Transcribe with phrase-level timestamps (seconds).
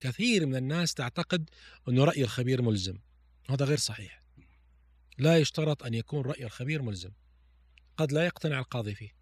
[0.00, 1.50] كثير من الناس تعتقد
[1.88, 2.98] أنه رأي الخبير ملزم.
[3.50, 4.22] هذا غير صحيح.
[5.18, 7.10] لا يشترط أن يكون رأي الخبير ملزم.
[7.96, 9.16] قد لا يقتنع القاضي فيه.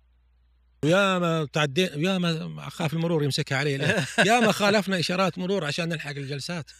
[0.85, 3.73] ويا ما تعدين يا ما أخاف المرور يمسكها علي
[4.27, 6.71] يا ما خالفنا إشارات مرور عشان نلحق الجلسات.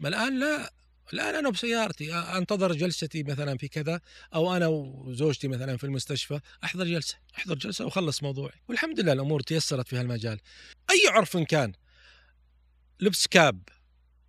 [0.00, 0.72] ما الآن لا.
[1.12, 4.00] الآن أنا بسيارتي أنتظر جلستي مثلا في كذا
[4.34, 7.16] أو أنا وزوجتي مثلا في المستشفى أحضر جلسة.
[7.38, 8.54] أحضر جلسة وأخلص موضوعي.
[8.68, 10.40] والحمد لله الأمور تيسرت في هالمجال.
[10.90, 11.72] أي عرف كان.
[13.00, 13.62] لبس cap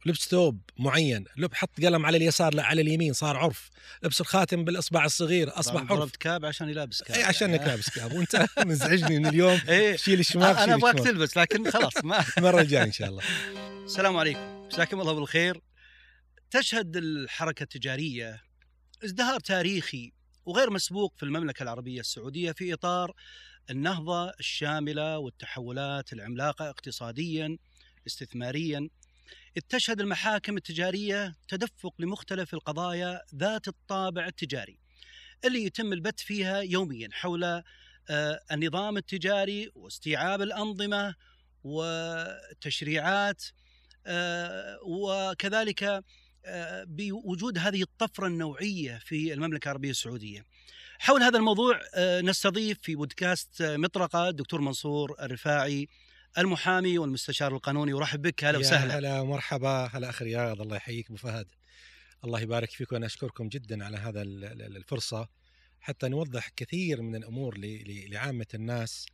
[0.05, 3.69] لبس ثوب معين لب حط قلم على اليسار لا على اليمين صار عرف.
[4.03, 6.11] لبس الخاتم بالإصبع الصغير اصبح عرف.
[6.11, 7.17] cap عشان يلابس cap.
[7.17, 7.65] اي عشان يعني.
[7.65, 8.13] لابس cap.
[8.13, 9.61] وأنت مزعجني من اليوم.
[9.69, 9.95] إيه.
[9.95, 13.23] شيل الشماغ أنا أبغاك تلبس لكن خلاص ما المرة الجاية إن شاء الله.
[13.85, 14.67] السلام عليكم.
[14.67, 15.61] مساكم الله بالخير.
[16.51, 18.41] تشهد الحركة التجارية
[19.05, 20.11] ازدهار تاريخي
[20.45, 23.13] وغير مسبوق في المملكة العربية السعودية في إطار
[23.69, 27.57] النهضة الشاملة والتحولات العملاقة اقتصاديا
[28.09, 28.89] استثماريا
[29.57, 34.79] إذ تشهد المحاكم التجارية تدفق لمختلف القضايا ذات الطابع التجاري
[35.45, 37.43] اللي يتم البت فيها يوميا حول
[38.09, 41.15] آه، النظام التجاري واستيعاب الأنظمة
[41.63, 43.43] والتشريعات
[44.05, 46.03] آه، وكذلك
[46.45, 50.45] آه، بوجود هذه الطفرة النوعية في المملكة العربية السعودية.
[50.99, 51.81] حول هذا الموضوع
[52.21, 55.87] نستضيف في بودكاست مطرقة الدكتور منصور الرفاعي
[56.37, 58.43] المحامي والمستشار القانوني ورحب بك.
[58.43, 58.97] هلا وسهلا.
[58.97, 59.89] هلا مرحبا.
[59.93, 61.47] هلا اخ رياض الله يحييك أبو فهد.
[62.23, 65.27] الله يبارك فيك وأنا أشكركم جدا على هذا الفرصة.
[65.81, 67.57] حتى نوضح كثير من الأمور
[68.09, 69.05] لعامة الناس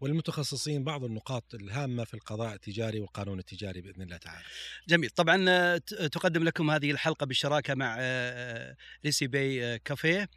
[0.00, 4.44] والمتخصصين بعض النقاط الهامة في القضاء التجاري والقانون التجاري بإذن الله تعالى.
[4.88, 7.96] جميل، طبعا تقدم لكم هذه الحلقة بالشراكة مع
[9.04, 10.30] ريسي باي كافيه.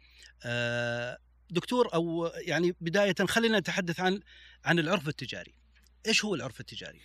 [1.50, 4.20] دكتور أو يعني بداية خلينا نتحدث عن
[4.64, 5.54] عن العرف التجاري.
[6.06, 7.00] إيش هو العرف التجاري؟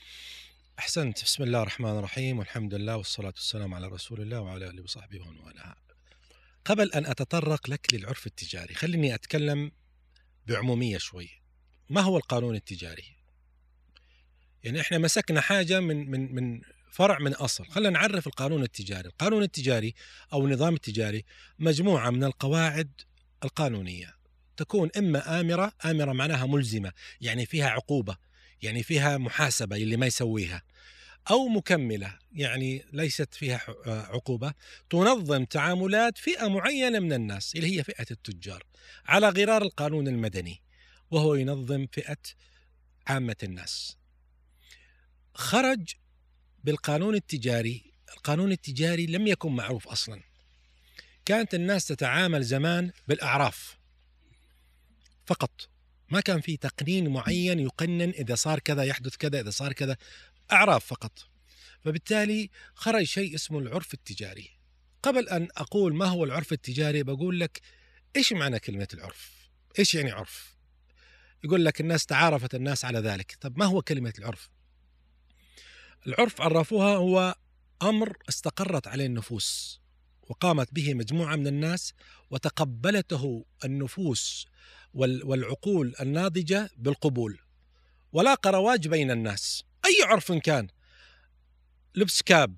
[0.79, 5.21] أحسنت بسم الله الرحمن الرحيم والحمد لله والصلاة والسلام على رسول الله وعلى آله وصحبه
[5.21, 5.75] ومن والاه.
[6.65, 9.71] قبل أن أتطرق لك للعرف التجاري خليني أتكلم
[10.47, 11.29] بعمومية شوي.
[11.89, 13.15] ما هو القانون التجاري؟
[14.63, 16.61] يعني إحنا مسكنا حاجة من من من
[16.91, 19.93] فرع من أصل، خلينا نعرف القانون التجاري، القانون التجاري
[20.33, 21.25] أو النظام التجاري
[21.59, 23.01] مجموعة من القواعد
[23.43, 24.15] القانونية
[24.57, 28.17] تكون إما آمرة، آمرة معناها ملزمة، يعني فيها عقوبة،
[28.63, 30.63] يعني فيها محاسبة اللي ما يسويها
[31.31, 34.53] أو مكملة يعني ليست فيها آه، عقوبة
[34.89, 38.63] تنظم تعاملات فئة معينة من الناس اللي هي فئة التجار
[39.05, 40.61] على غرار القانون المدني
[41.11, 42.17] وهو ينظم فئة
[43.07, 43.97] عامة الناس.
[45.33, 45.93] خرج
[46.63, 50.21] بالقانون التجاري القانون التجاري لم يكن معروف أصلا.
[51.25, 53.77] كانت الناس تتعامل زمان بالأعراف
[55.25, 55.72] فقط.
[56.13, 59.97] ما كان في تقنين معين يقنن إذا صار كذا يحدث كذا إذا صار كذا
[60.51, 61.27] أعراف فقط.
[61.81, 64.49] فبالتالي خرج شيء اسمه العرف التجاري.
[65.03, 67.61] قبل أن أقول ما هو العرف التجاري بقول لك
[68.15, 69.31] إيش معنى كلمة العرف؟
[69.79, 70.55] إيش يعني عرف؟
[71.43, 73.37] يقول لك الناس تعارفت الناس على ذلك.
[73.41, 74.49] طب ما هو كلمة العرف؟
[76.07, 77.35] العرف عرفوها هو
[77.81, 79.81] أمر استقرت عليه النفوس
[80.21, 81.93] وقامت به مجموعة من الناس
[82.29, 84.47] وتقبلته النفوس
[84.93, 87.39] والعقول الناضجة بالقبول.
[88.11, 89.63] ولاقى رواج بين الناس.
[89.85, 90.67] أي عرف كان.
[91.95, 92.57] لبس كاب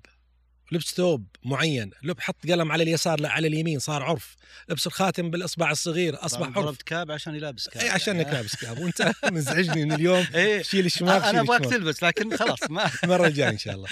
[0.71, 4.35] لبس ثوب معين لب حط قلم على اليسار لا على اليمين صار عرف.
[4.69, 6.77] لبس الخاتم بالإصبع الصغير اصبح عرف.
[6.77, 7.83] cap عشان يلابس cap.
[7.83, 8.31] اي عشان يعني.
[8.35, 8.79] لابس cap.
[8.79, 10.27] وأنت مزعجني من اليوم.
[10.35, 10.61] إيه.
[10.61, 13.87] شيل الشماغ أنا أبغاك تلبس لكن خلاص ما المرة الجاية إن شاء الله.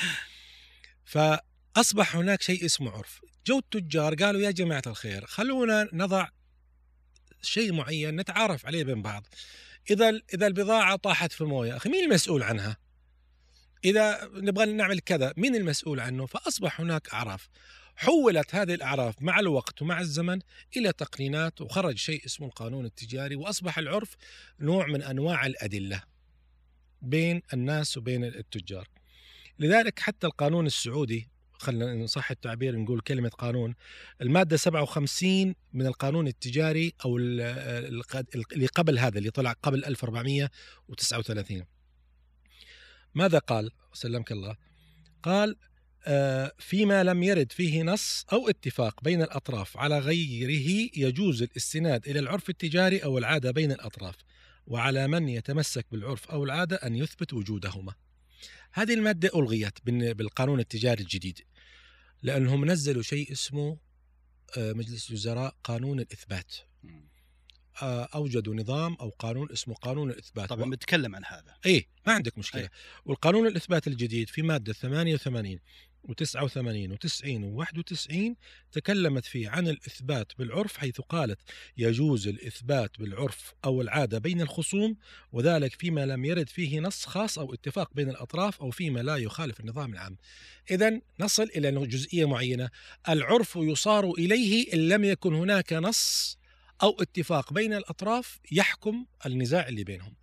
[1.05, 3.21] فأصبح هناك شيء اسمه عرف.
[3.47, 6.27] جو التجار قالوا يا جماعة الخير خلونا نضع
[7.45, 9.27] شيء معين نتعارف عليه بين بعض.
[9.91, 12.77] إذا إذا البضاعة طاحت في المويه أخي مين المسؤول عنها؟
[13.85, 17.49] إذا نبغى نعمل كذا مين المسؤول عنه؟ فأصبح هناك أعراف.
[17.95, 20.39] حولت هذه الأعراف مع الوقت ومع الزمن
[20.77, 24.15] إلى تقنينات وخرج شيء اسمه القانون التجاري وأصبح العرف
[24.59, 26.03] نوع من أنواع الأدلة
[27.01, 28.87] بين الناس وبين التجار.
[29.59, 33.75] لذلك حتى القانون السعودي خلينا نصح التعبير نقول كلمة قانون.
[34.21, 41.65] المادة 57 من القانون التجاري أو اللي قبل هذا اللي طلع قبل 1439
[43.15, 44.55] ماذا قال؟ سلمك الله.
[45.23, 45.55] قال
[46.05, 52.19] آه، فيما لم يرد فيه نص أو اتفاق بين الأطراف على غيره يجوز الاستناد إلى
[52.19, 54.15] العرف التجاري أو العادة بين الأطراف
[54.67, 57.93] وعلى من يتمسك بالعرف أو العادة أن يثبت وجودهما.
[58.73, 61.39] هذه المادة ألغيت بالقانون التجاري الجديد
[62.21, 63.77] لأنهم نزلوا شيء اسمه
[64.57, 66.55] آه، مجلس الوزراء قانون الإثبات.
[67.81, 70.49] آه، أوجدوا نظام أو قانون اسمه قانون الإثبات.
[70.49, 71.55] طبعا بنتكلم عن هذا.
[71.65, 72.61] إيه ما عندك مشكلة.
[72.61, 72.69] أي.
[73.05, 75.59] والقانون الإثبات الجديد في مادة 88
[76.07, 78.15] و89 و90 و91
[78.71, 81.39] تكلمت فيه عن الإثبات بالعرف حيث قالت
[81.77, 84.97] يجوز الإثبات بالعرف أو العادة بين الخصوم
[85.31, 89.59] وذلك فيما لم يرد فيه نص خاص أو اتفاق بين الأطراف أو فيما لا يخالف
[89.59, 90.17] النظام العام.
[90.71, 92.69] اذا نصل إلى جزئية معينة
[93.09, 96.37] العرف يصار إليه إن لم يكن هناك نص
[96.83, 100.13] أو اتفاق بين الأطراف يحكم النزاع اللي بينهم.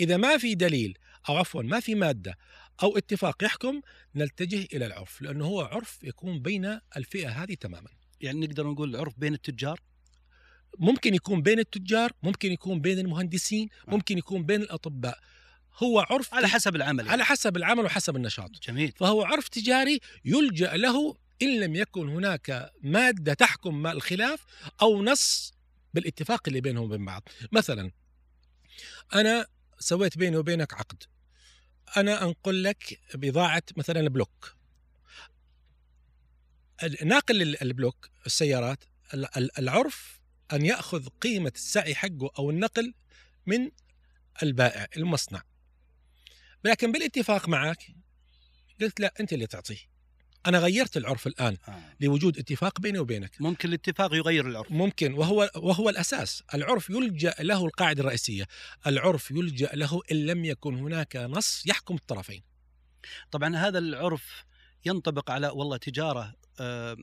[0.00, 0.98] إذا ما في دليل
[1.28, 2.38] أو عفوا ما في مادة
[2.82, 3.80] أو اتفاق يحكم
[4.14, 7.90] نلتجه إلى العرف لأنه هو عرف يكون بين الفئة هذه تماما.
[8.20, 9.80] يعني نقدر نقول العرف بين التجار؟
[10.78, 13.90] ممكن يكون بين التجار ممكن يكون بين المهندسين آه.
[13.90, 15.18] ممكن يكون بين الأطباء.
[15.82, 17.10] هو عرف على حسب العمل يعني.
[17.10, 18.50] على حسب العمل وحسب النشاط.
[18.50, 18.92] جميل.
[18.96, 24.44] فهو عرف تجاري يلجأ له إن لم يكن هناك مادة تحكم ما الخلاف
[24.82, 25.52] أو نص
[25.94, 27.28] بالاتفاق اللي بينهم وبين بعض.
[27.52, 27.90] مثلا
[29.14, 29.46] أنا
[29.78, 31.02] سويت بيني وبينك عقد.
[31.96, 34.56] أنا أنقل لك بضاعة مثلا بلوك.
[37.04, 38.84] ناقل ال- البلوك السيارات
[39.14, 40.20] ال- ال- العرف
[40.52, 42.94] أن يأخذ قيمة السعي حقه أو النقل
[43.46, 43.70] من
[44.42, 45.42] البائع المصنع.
[46.64, 47.86] لكن بالاتفاق معك
[48.80, 49.90] قلت لا أنت اللي تعطيه.
[50.46, 51.82] أنا غيرت العرف الآن آه.
[52.00, 57.66] لوجود اتفاق بيني وبينك ممكن الاتفاق يغير العرف ممكن وهو وهو الأساس، العرف يلجأ له
[57.66, 58.44] القاعدة الرئيسية،
[58.86, 62.42] العرف يلجأ له إن لم يكن هناك نص يحكم الطرفين.
[63.30, 64.44] طبعا هذا العرف
[64.84, 66.96] ينطبق على والله تجارة آه،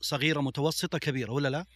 [0.00, 1.66] صغيرة متوسطة كبيرة ولا لا؟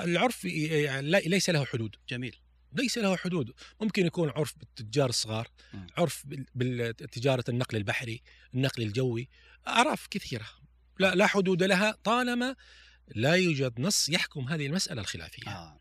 [0.00, 2.43] العرف ليس له حدود، جميل
[2.74, 5.48] ليس له حدود، ممكن يكون عرف بالتجار الصغار،.
[5.96, 8.22] عرف بال- بالتجاره النقل البحري،
[8.54, 9.28] النقل الجوي،
[9.68, 10.46] أعراف كثيرة
[10.98, 12.56] لا لا حدود لها طالما
[13.14, 15.48] لا يوجد نص يحكم هذه المسألة الخلافية.
[15.50, 15.80] آه.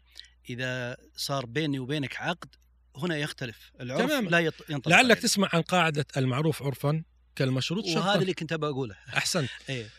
[0.49, 2.55] إذا صار بيني وبينك عقد
[2.97, 4.29] هنا يختلف العرف تماما.
[4.29, 5.21] لا ينطبق لعلك عليه.
[5.21, 7.03] تسمع عن قاعدة المعروف عرفا
[7.35, 8.15] كالمشروط وهذا شرطا.
[8.15, 9.49] اللي كنت بقوله أحسنت.
[9.69, 9.89] إيه.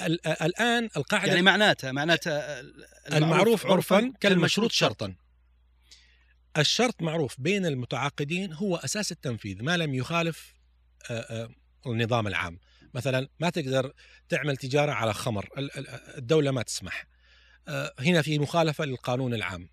[0.00, 2.30] ال- الآن القاعدة يعني معناته معناته
[3.12, 5.14] المعروف عرفا كالمشروط شرطا
[6.58, 10.54] الشرط معروف بين المتعاقدين هو أساس التنفيذ ما لم يخالف
[11.86, 12.58] النظام العام.
[12.94, 13.92] مثلا ما تقدر
[14.28, 15.88] تعمل تجارة على خمر ال- ال-
[16.18, 17.06] الدولة ما تسمح.
[17.98, 19.68] هنا في مخالفة للقانون العام.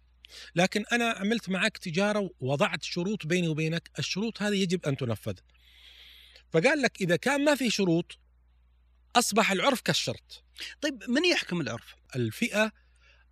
[0.56, 5.34] لكن أنا عملت معك تجارة ووضعت شروط بيني وبينك الشروط هذه يجب أن تنفذ.
[6.52, 8.18] فقال لك إذا كان ما في شروط
[9.16, 10.44] أصبح العرف كالشرط.
[10.82, 12.72] طيب من يحكم العرف؟ الفئة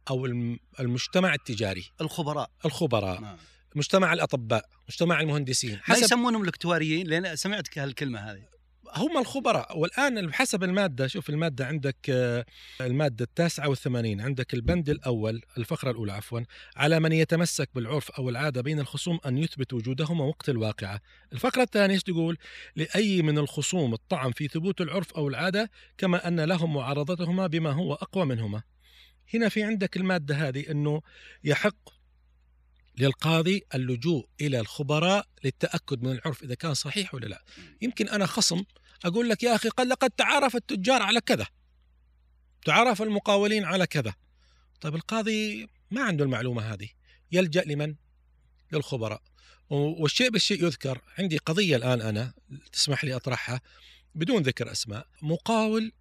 [0.10, 1.86] أو الم- المجتمع التجاري.
[2.02, 2.50] الخبراء.
[2.66, 3.22] الخبراء.
[3.22, 3.38] نعم.
[3.76, 5.72] مجتمع الأطباء مجتمع المهندسين.
[5.72, 8.58] ما حسب يسمونهم الاكتواريين؟ لأن سمعت هالكلمة هذه.
[8.96, 9.78] هم الخبراء.
[9.78, 12.46] والآن حسب المادة شوف المادة عندك آه،
[12.82, 14.22] المادة التاسعة والثمانين.
[14.22, 16.40] عندك البند الأول الفقرة الأولى عفوا
[16.76, 21.02] على من يتمسك بالعرف أو العادة بين الخصوم أن يثبت وجودهما وقت الواقعة.
[21.34, 22.38] الفقرة الثانية تقول؟
[22.76, 27.94] لأي من الخصوم الطعن في ثبوت العرف أو العادة كما أن لهم معارضتهما بما هو
[27.94, 28.62] أقوى منهما.
[29.34, 31.02] هنا في عندك المادة هذه إنه
[31.44, 31.90] يحق
[32.98, 37.44] للقاضي اللجوء إلى الخبراء للتأكد من العرف إذا كان صحيح ولا لا.
[37.82, 38.64] يمكن أنا خصم
[39.06, 41.48] أقول لك يا أخي قد لقد تعارف التجار على كذا.
[42.66, 44.14] تعارف المقاولين على كذا.
[44.82, 46.90] طيب القاضي ما عنده المعلومة هذه.
[47.32, 47.96] يلجأ لمن؟
[48.72, 49.22] للخبراء.
[49.70, 51.02] والشيء بالشيء يذكر.
[51.18, 52.34] عندي قضية الآن أنا
[52.72, 53.62] تسمح لي أطرحها
[54.16, 55.08] بدون ذكر أسماء.
[55.22, 55.92] مقاول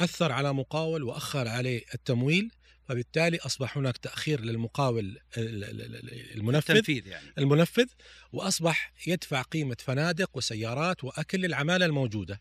[0.00, 2.50] أثر على مقاول وأخر عليه التمويل
[2.88, 4.98] فبالتالي أصبح هناك تأخير للمقاول
[5.36, 7.86] ال- ال- ال- المنفذ تنفيذ يعني المنفذ
[8.32, 12.40] وأصبح يدفع قيمة فنادق وسيارات وأكل للعمالة الموجودة.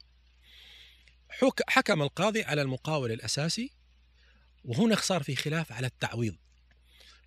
[1.29, 3.71] حك حكم القاضي على المقاول الأساسي
[4.63, 6.35] وهنا صار في خلاف على التعويض.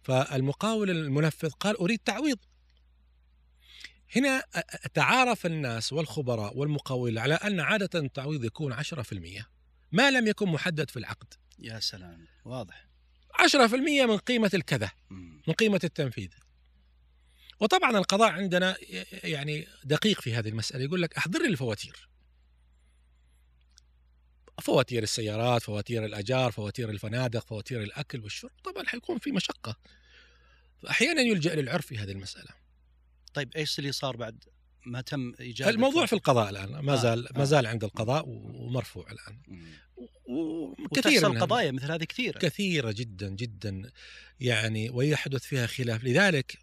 [0.03, 2.39] فالمقاول المنفذ قال أريد تعويض.
[4.17, 4.45] هنا
[4.95, 9.47] تعارف الناس والخبراء والمقاول على أن عادة التعويض يكون 10%
[9.93, 11.35] ما لم يكن محدد في العقد.
[11.59, 12.87] يا سلام واضح.
[13.35, 14.91] 10% من قيمة الكذا.
[15.49, 16.31] من قيمة التنفيذ.
[17.61, 18.77] وطبعا القضاء عندنا
[19.25, 22.09] يعني دقيق في هذه المسألة يقول لك أحضر لي الفواتير.
[24.61, 29.77] فواتير السيارات فواتير الأجار فواتير الفنادق فواتير الأكل والشرب طبعا حيكون في مشقة.
[30.91, 32.55] أحيانا يلجأ للعرف في هذه المسألة.
[33.35, 34.45] طيب إيش اللي صار بعد؟
[34.87, 37.39] ما تم إيجاد الموضوع في؟ القضاء الآن ما آه، زال آه.
[37.39, 39.63] ما زال عند القضاء ومرفوع الآن مم.
[40.29, 43.91] وكثير من قضايا مثل هذه كثيرة كثيرة جدا جدا
[44.41, 46.59] يعني ويحدث فيها خلاف لذلك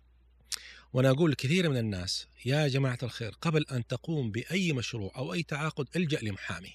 [0.93, 5.43] وأنا أقول لكثير من الناس يا جماعة الخير قبل أن تقوم بأي مشروع أو أي
[5.43, 6.73] تعاقد الجأ لمحامي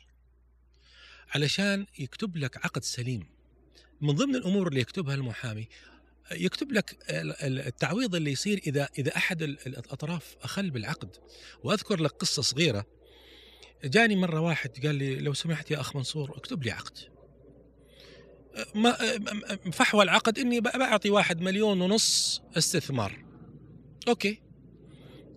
[1.35, 3.27] علشان يكتب لك عقد سليم
[4.01, 5.69] من ضمن الأمور اللي يكتبها المحامي
[6.35, 11.17] يكتب لك ال- ال- التعويض اللي يصير إذا إذا أحد ال- الأطراف أخل بالعقد.
[11.65, 12.87] وأذكر لك قصة صغيرة.
[13.85, 16.99] جاني مرة واحد قال لي لو سمحت يا أخ منصور اكتب لي عقد.
[18.75, 18.97] ما
[19.73, 23.25] فحوى العقد إني بعطي واحد مليون ونص استثمار.
[24.09, 24.43] okay.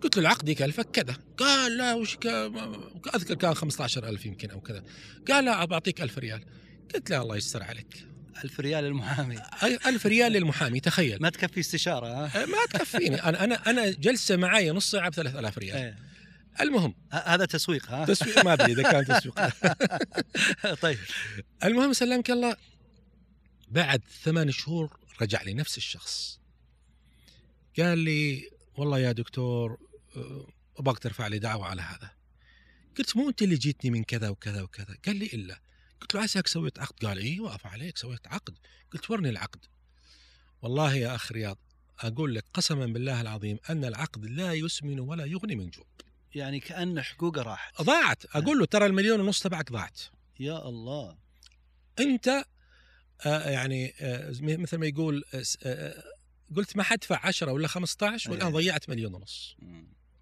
[0.01, 1.17] قلت له العقد يكلفك كذا.
[1.37, 2.17] قال لا وش
[3.15, 4.83] أذكر كان 15000 يمكن أو كذا.
[5.27, 6.45] قال لا بعطيك 1000 ريال.
[6.93, 8.07] قلت له الله يستر عليك.
[8.43, 11.21] ألف ريال المحامي أي- ألف ريال للمحامي تخيل.
[11.21, 13.23] ما تكفي استشارة ها؟ أه، ما تكفيني.
[13.23, 15.77] أنا أنا أنا جلسة معي نص ساعة ب 3000 ريال.
[15.77, 15.97] إيه.
[16.61, 16.95] المهم.
[17.11, 19.39] هذا تسويق ها؟ تسويق ما أدري إذا كان تسويق.
[20.81, 20.97] طيب.
[21.63, 22.57] المهم سلمك الله.
[23.67, 26.39] بعد ثمان شهور رجع لي نفس الشخص.
[27.79, 29.77] قال لي والله يا دكتور
[30.17, 32.11] أه، أبغاك ترفع لي دعوة على هذا.
[32.97, 34.97] قلت مو أنت اللي جيتني من كذا وكذا وكذا.
[35.05, 35.59] قال لي إلا.
[36.05, 38.57] قلت له عساك سويت عقد؟ قال أيوه عفا عليك سويت عقد.
[38.93, 39.65] قلت ورني العقد.
[40.61, 41.57] والله يا أخ رياض
[41.99, 45.85] أقول لك قسما بالله العظيم أن العقد لا يسمن ولا يغني من جوع.
[46.35, 47.81] يعني كأن حقوقه راحت.
[47.81, 48.25] ضاعت.
[48.35, 50.01] أقول له ترى المليون ونص تبعك ضاعت.
[50.39, 51.17] يا الله.
[51.99, 52.45] أنت
[53.25, 56.03] آه يعني آه مثل ما يقول آه آه
[56.55, 58.53] قلت ما حدفع 10 ولا 15 والآن أيه.
[58.53, 59.55] ضيعت مليون ونص.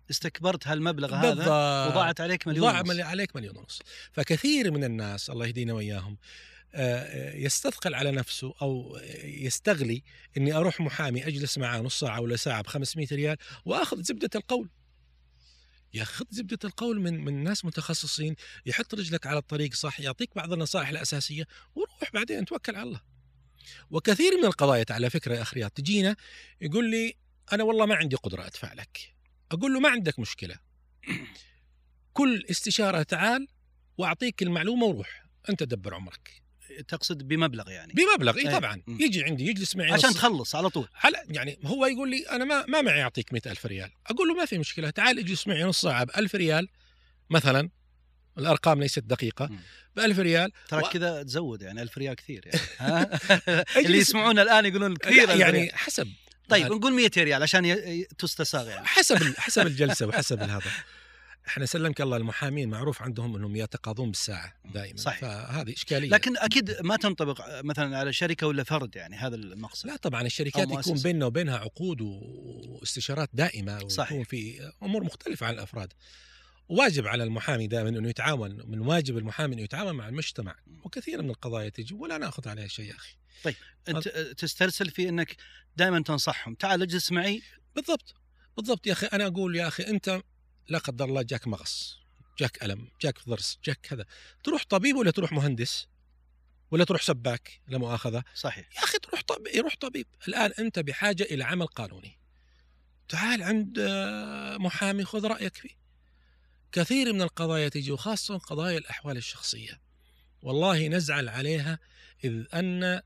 [0.09, 1.45] استكبرت هالمبلغ هذا
[1.87, 2.99] وضاعت عليك مليون ضاع ونص.
[2.99, 3.81] عليك مليون ونص.
[4.11, 6.17] فكثير من الناس الله يهدينا وإياهم
[6.75, 10.03] آه، يستثقل على نفسه أو يستغلي
[10.37, 14.69] إني أروح محامي أجلس معاه نص ساعة ولا ساعة ب 500 ريال وأخذ زبدة القول.
[15.93, 20.89] ياخذ زبدة القول من من ناس متخصصين يحط رجلك على الطريق صح يعطيك بعض النصائح
[20.89, 23.01] الأساسية وروح بعدين توكل على الله.
[23.91, 26.15] وكثير من القضايا على فكرة يا اخ رياض تجينا
[26.61, 27.15] يقول لي
[27.53, 29.12] أنا والله ما عندي قدرة أدفع لك.
[29.53, 30.55] أقول له ما عندك مشكلة.
[32.13, 33.47] كل استشارة تعال
[33.97, 35.23] وأعطيك المعلومة وروح.
[35.49, 36.43] أنت دبر عمرك.
[36.87, 37.93] تقصد بمبلغ يعني.
[37.93, 38.57] بمبلغ إي إيه.
[38.57, 38.81] طبعا.
[38.87, 40.87] يجي عندي يجلس معي عشان تخلص على طول.
[40.95, 43.91] على يعني هو يقول لي أنا ما ما معي أعطيك مئة ألف ريال.
[44.07, 46.67] أقول له ما في مشكلة تعال اجلس معي نص ساعة ب 1000 ريال.
[47.29, 47.69] مثلا
[48.37, 49.49] الأرقام ليست دقيقة.
[49.95, 50.51] ب 1000 ريال.
[50.67, 52.59] ترى و- كذا تزود يعني ألف ريال كثير يعني.
[52.79, 53.19] ها؟
[53.85, 55.75] اللي يسمعونا الآن يقولون كثير يعني ريال.
[55.75, 56.07] حسب
[56.49, 57.77] طيب نقول 100 ريال عشان
[58.17, 60.61] تستساغ يعني حسب حسب الجلسة وحسب هذا
[61.47, 65.19] إحنا سلمك الله المحامين معروف عندهم انهم يتقاضون بالساعة دائما صحيح.
[65.19, 69.95] فهذه إشكالية لكن أكيد ما تنطبق مثلا على شركة ولا فرد يعني هذا المقصد لا
[69.95, 70.97] طبعا الشركات يكون.
[71.03, 74.27] بيننا وبينها عقود واستشارات دائمة ويكون صحيح.
[74.27, 75.93] في أمور مختلفة عن الأفراد
[76.73, 80.55] واجب على المحامي دائما أنه يتعاون من واجب المحامي أنه يتعاون مع المجتمع.
[80.83, 83.15] وكثير من القضايا تجي ولا نأخذ عليها شيء يا أخي.
[83.87, 85.35] أنت تسترسل في أنك
[85.77, 86.55] دائما تنصحهم.
[86.55, 87.41] تعال اجلس معي.
[87.75, 88.15] بالضبط
[88.57, 89.05] بالضبط يا أخي.
[89.05, 90.21] أنا أقول يا أخي أنت
[90.67, 91.97] لا قدر الله جاك مغص
[92.39, 94.05] جاك ألم جاك ضرس جاك كذا.
[94.43, 95.87] تروح طبيب ولا تروح مهندس
[96.71, 98.69] ولا تروح سباك لا مؤاخذة؟ صحيح.
[98.75, 99.47] يا أخي تروح طب...
[99.55, 100.07] يروح طبيب.
[100.27, 102.19] الآن أنت بحاجة إلى عمل قانوني.
[103.09, 105.82] تعال عند آه، محامي خذ رأيك فيه.
[106.73, 109.79] كثير من القضايا تجي وخاصة قضايا الأحوال الشخصية.
[110.41, 111.79] والله نزعل عليها
[112.23, 113.01] إذ أن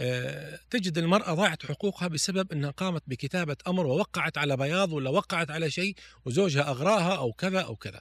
[0.00, 5.50] آه، تجد المرأة ضاعت حقوقها بسبب أنها قامت بكتابة أمر ووقعت على بياض ولا وقعت
[5.50, 5.94] على شيء
[6.24, 8.00] وزوجها أغراها أو كذا أو كذا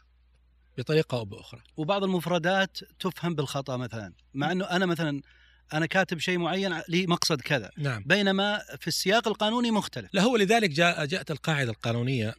[0.78, 1.62] بطريقة أو بأخرى.
[1.78, 5.22] وبعض المفردات تفهم بالخطأ مثلا مع إنه أنا مثلا
[5.74, 7.72] أنا كاتب شيء معين لي مقصد كذا.
[7.78, 8.04] نعم.
[8.06, 10.10] بينما في السياق القانوني مختلف.
[10.14, 12.36] لا هو لذلك جاء جاءت القاعدة القانونية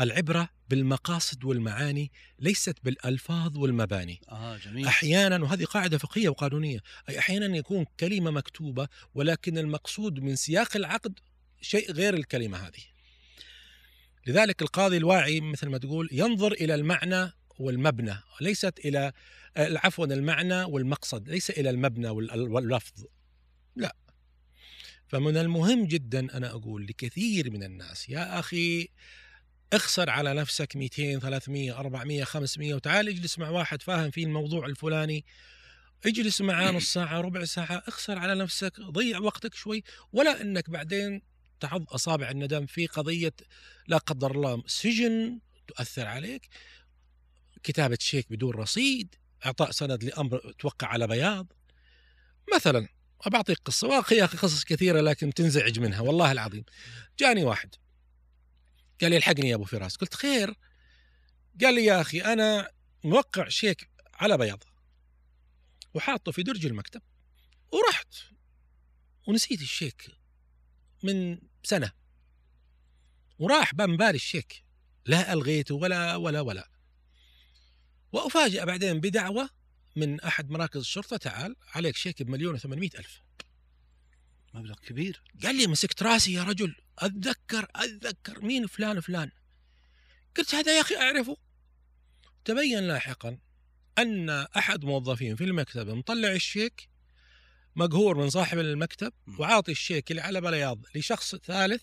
[0.00, 4.20] العبرة بالمقاصد والمعاني ليست بالألفاظ والمباني.
[4.28, 4.86] آه جميل.
[4.86, 11.18] أحيانا وهذه قاعدة فقهية وقانونية أي أحيانا يكون كلمة مكتوبة ولكن المقصود من سياق العقد
[11.60, 12.82] شيء غير الكلمة هذه.
[14.26, 19.12] لذلك القاضي الواعي مثل ما تقول ينظر إلى المعنى والمبنى ليست إلى
[19.56, 23.04] آه، عفوا المعنى والمقصد ليس إلى المبنى وال- واللفظ.
[23.76, 23.96] لا.
[25.08, 28.88] فمن المهم جدا أنا أقول لكثير من الناس يا أخي
[29.72, 35.24] اخسر على نفسك 200 300 400 500 وتعال اجلس مع واحد فاهم في الموضوع الفلاني.
[36.06, 39.84] اجلس معاه نص ساعة ربع ساعة اخسر على نفسك ضيع وقتك شوي.
[40.12, 41.22] ولا إنك بعدين
[41.60, 43.34] تعض أصابع الندم في قضية
[43.86, 46.48] لا قدر الله سجن تؤثر عليك.
[47.62, 49.14] كتابة شيك بدون رصيد
[49.46, 51.52] إعطاء سند لأمر توقع على بياض.
[52.54, 52.88] مثلا
[53.26, 56.64] بعطيك قصة وأخي قصص كثيرة لكن تنزعج منها والله العظيم.
[57.18, 57.74] جاني واحد.
[59.02, 59.96] قال لي الحقني يا أبو فراس.
[59.96, 60.54] قلت خير.
[61.60, 62.70] قال لي يا أخي أنا
[63.04, 64.64] موقع شيك على بياض.
[65.94, 67.02] وحاطه في درج المكتب.
[67.72, 68.14] ورحت.
[69.28, 70.10] ونسيت الشيك
[71.02, 71.92] من سنة.
[73.38, 74.64] وراح بان بالي الشيك.
[75.06, 76.68] لا ألغيته ولا ولا ولا.
[78.12, 79.50] وافاجئ بعدين بدعوة
[79.96, 81.16] من أحد مراكز الشرطة.
[81.16, 83.22] تعال عليك شيك بمليون وثمانمائة ألف.
[84.54, 85.22] مبلغ كبير.
[85.42, 88.40] قال لي مسكت راسي يا رجل أتذكر أتذكر.
[88.40, 89.30] مين فلان فلان
[90.36, 91.36] قلت هذا يا أخي أعرفه.
[92.44, 93.38] تبين لاحقا
[93.98, 96.88] أن أحد موظفين في المكتب مطلع الشيك
[97.76, 99.12] مقهور من صاحب المكتب.
[99.38, 101.82] وعاطي الشيك اللي على بياض لشخص ثالث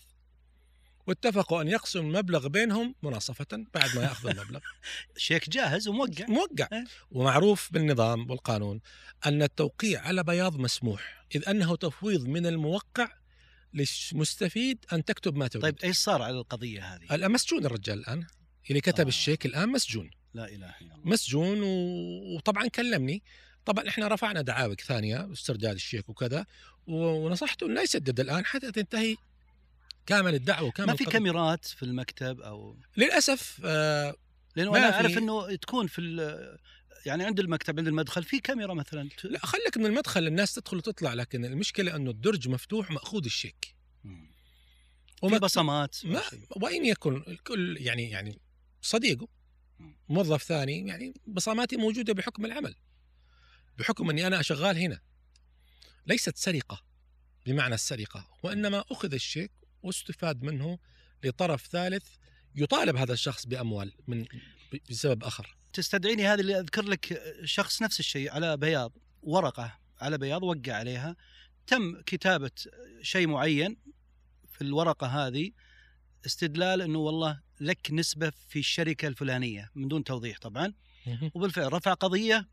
[1.10, 4.60] واتفقوا أن يقسم المبلغ بينهم مناصفة بعد ما ياخذ المبلغ.
[5.16, 6.26] شيك جاهز وموقع.
[6.28, 6.68] موقع.
[6.72, 6.84] إيه.
[7.10, 8.80] ومعروف بالنظام والقانون
[9.26, 13.08] أن التوقيع على بياض مسموح إذ أنه تفويض من الموقع
[13.74, 15.62] للمستفيد أن تكتب ما تريد.
[15.62, 18.26] طيب إيش صار على القضية هذه؟ الآن مسجون الرجال الآن.
[18.68, 19.08] اللي كتب آه.
[19.08, 20.10] الشيك الآن مسجون.
[20.34, 21.00] لا إله إلا الله.
[21.04, 23.22] مسجون و- وطبعا كلمني.
[23.64, 26.46] طبعا إحنا رفعنا دعاوى ثانية استرداد الشيك وكذا
[26.86, 29.16] ونصحته إنه لا يسدد الآن حتى تنتهي
[30.06, 31.18] كامل الدعوة وكامل ما في القضية.
[31.18, 34.14] كاميرات في المكتب أو للأسف آه
[34.56, 36.58] لأنه أنا أعرف إنه تكون في ال-
[37.06, 39.08] يعني عند المكتب عند المدخل في كاميرا مثلا.
[39.24, 43.74] لا خليك من المدخل الناس تدخل وتطلع لكن المشكلة إنه الدرج مفتوح ماخوذ الشيك.
[45.22, 46.22] وما بصمات ما.
[46.50, 48.38] وإن يكن الكل يعني يعني
[48.82, 49.28] صديقه
[50.08, 52.74] موظف ثاني يعني بصماتي موجودة بحكم العمل.
[53.78, 55.00] بحكم إني أنا شغال هنا.
[56.06, 56.82] ليست سرقة
[57.46, 59.50] بمعنى السرقة وإنما أخذ الشيك
[59.82, 60.78] واستفاد منه
[61.24, 62.06] لطرف ثالث
[62.56, 64.26] يطالب هذا الشخص بأموال من
[64.90, 65.56] بسبب آخر.
[65.72, 71.16] تستدعيني هذه اللي أذكر لك شخص نفس الشيء على بياض ورقة على بياض وقع عليها.
[71.66, 72.50] تم كتابة
[73.02, 73.76] شيء معين
[74.52, 75.50] في الورقة هذه
[76.26, 80.72] استدلال إنه والله لك نسبة في الشركة الفلانية من دون توضيح طبعا.
[81.34, 82.48] وبالفعل رفع قضية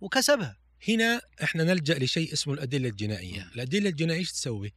[0.00, 0.56] وكسبها.
[0.88, 4.72] هنا إحنا نلجأ لشيء اسمه الأدلة الجنائية، الأدلة الجنائية إيش تسوي؟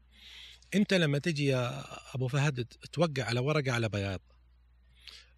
[0.75, 1.83] أنت لما تجي يا
[2.15, 4.21] أبو فهد توقع على ورقة على بياض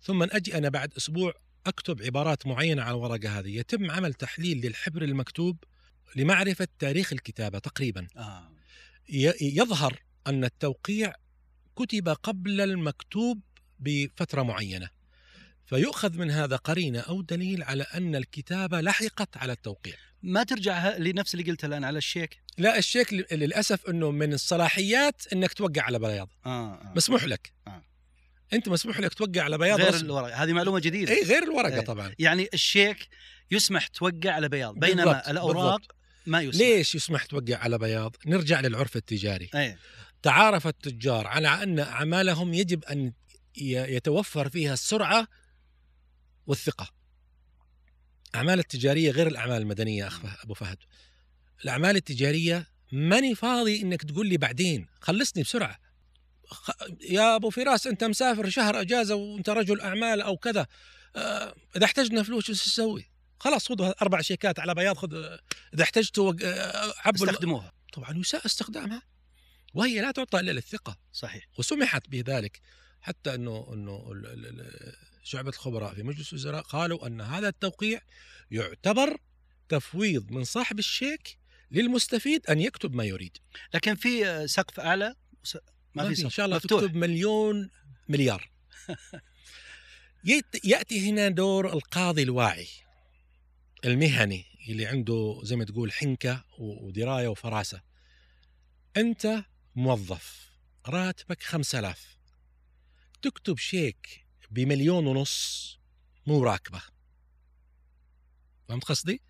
[0.02, 1.34] ثم أجي أنا بعد أسبوع
[1.66, 5.64] أكتب عبارات معينة على الورقة هذه، يتم عمل تحليل للحبر المكتوب
[6.16, 8.52] لمعرفة تاريخ الكتابة تقريبا، آه.
[9.42, 11.14] يظهر أن التوقيع
[11.76, 13.42] كتب قبل المكتوب
[13.80, 14.90] بفترة معينة.
[15.70, 19.94] فيؤخذ من هذا قرينة أو دليل على أن الكتابة لحقت على التوقيع.
[20.24, 25.22] ما ترجع لنفس اللي قلته الآن على الشيك لا الشيك ل- للأسف إنه من الصلاحيات
[25.34, 26.50] إنك توقع على بياض آه.
[26.50, 26.94] آه.
[26.96, 27.84] مسموح لك آه.
[28.54, 30.06] أنت مسموح لك توقع على بياض غير رسمي.
[30.06, 31.82] الورقة هذه معلومة جديدة اي غير الورقة إيه.
[31.86, 33.08] طبعا يعني الشيك
[33.52, 35.96] يسمح توقع على بياض بينما بالضبط، الأوراق بالضبط.
[36.26, 39.78] ما يسمح ليش يسمح توقع على بياض نرجع للعرف التجاري إيه
[40.22, 45.28] تعارف التجار على أن أعمالهم يجب ي- يتوفر فيها السرعة
[46.48, 46.90] والثقة.
[48.32, 50.78] الأعمال التجارية غير الأعمال المدنية أخ أبو فهد.
[51.64, 54.88] الأعمال التجارية ماني فاضي إنك تقول لي بعدين.
[55.02, 55.80] خلصني بسرعة.
[56.46, 56.72] خ...
[57.02, 60.68] يا أبو فراس أنت مسافر شهر أجازة وأنت رجل أعمال أو كذا.
[61.16, 65.14] آه، إذا احتجنا فلوس شو تسوي؟ خلاص خذوا أربع شيكات على بياض خذ
[65.74, 67.74] إذا احتجتوا آه، عبوا استخدموها.
[67.94, 69.02] طبعا يساء استخدامها.
[69.74, 70.98] وهي لا تعطى إلا للثقة.
[71.14, 71.48] صحيح.
[71.58, 72.62] وسمحت بذلك.
[73.02, 74.12] حتى إنه إنه
[75.24, 78.02] شعبة الخبراء في مجلس الوزراء قالوا أن هذا التوقيع
[78.52, 79.18] يعتبر
[79.70, 81.38] تفويض من صاحب الشيك
[81.72, 83.38] للمستفيد أن يكتب ما يريد.
[83.74, 85.58] لكن في سقف أعلى؟ وس-
[85.96, 86.34] ما, في إن سقف.
[86.34, 86.82] شاء الله مفتوح.
[86.82, 87.70] تكتب مليون
[88.10, 88.50] مليار.
[90.64, 92.68] يأتي هنا دور القاضي الواعي
[93.86, 97.82] المهني اللي عنده زي ما تقول حنكة و- ودراية وفراسة.
[98.98, 99.44] أنت
[99.76, 100.50] موظف
[100.88, 102.18] راتبك خمسة آلاف.
[103.22, 105.80] تكتب شيك بمليون ونص
[106.28, 106.82] مو راكبة.
[108.70, 109.22] فهمت قصدي؟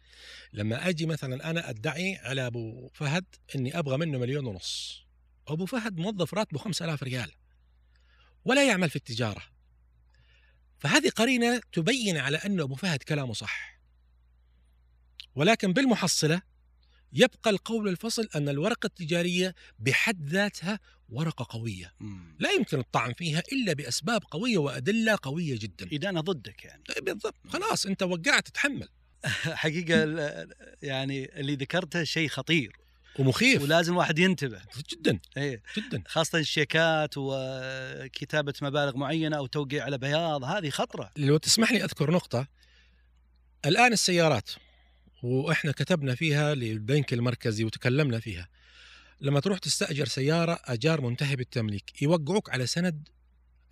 [0.53, 5.03] لما أجي مثلا أنا أدعي على أبو فهد إني أبغى منه مليون ونص.
[5.47, 7.32] أبو فهد موظف راتبه 5000 ريال.
[8.45, 9.41] ولا يعمل في التجارة.
[10.79, 13.79] فهذه قرينة تبين على انه أبو فهد كلامه صح.
[15.36, 16.41] ولكن بالمحصلة
[17.13, 21.93] يبقى القول الفصل أن الورقة التجارية بحد ذاتها ورقة قوية.
[22.00, 22.36] مم.
[22.39, 25.88] لا يمكن الطعن فيها إلا بأسباب قوية وأدلة قوية جدا.
[25.93, 26.84] ادانه ضدك يعني.
[27.02, 27.36] بالضبط.
[27.50, 28.88] خلاص أنت وقعت تتحمل
[29.63, 32.72] حقيقة ال- يعني اللي ذكرته شيء خطير.
[33.19, 33.62] ومخيف.
[33.62, 34.62] ولازم الواحد ينتبه.
[34.89, 35.19] جدا.
[35.38, 35.62] إيه.
[35.78, 36.04] جدا.
[36.08, 41.12] خاصة الشيكات وكتابة مبالغ معينة أو توقيع على بياض هذه خطرة.
[41.17, 42.48] لو تسمح لي أذكر نقطة.
[43.65, 44.50] الآن السيارات.
[45.23, 48.47] وإحنا كتبنا فيها للبنك المركزي وتكلمنا فيها.
[49.21, 53.10] لما تروح تستأجر سيارة أجار منتهي بالتمليك يوقعوك على سند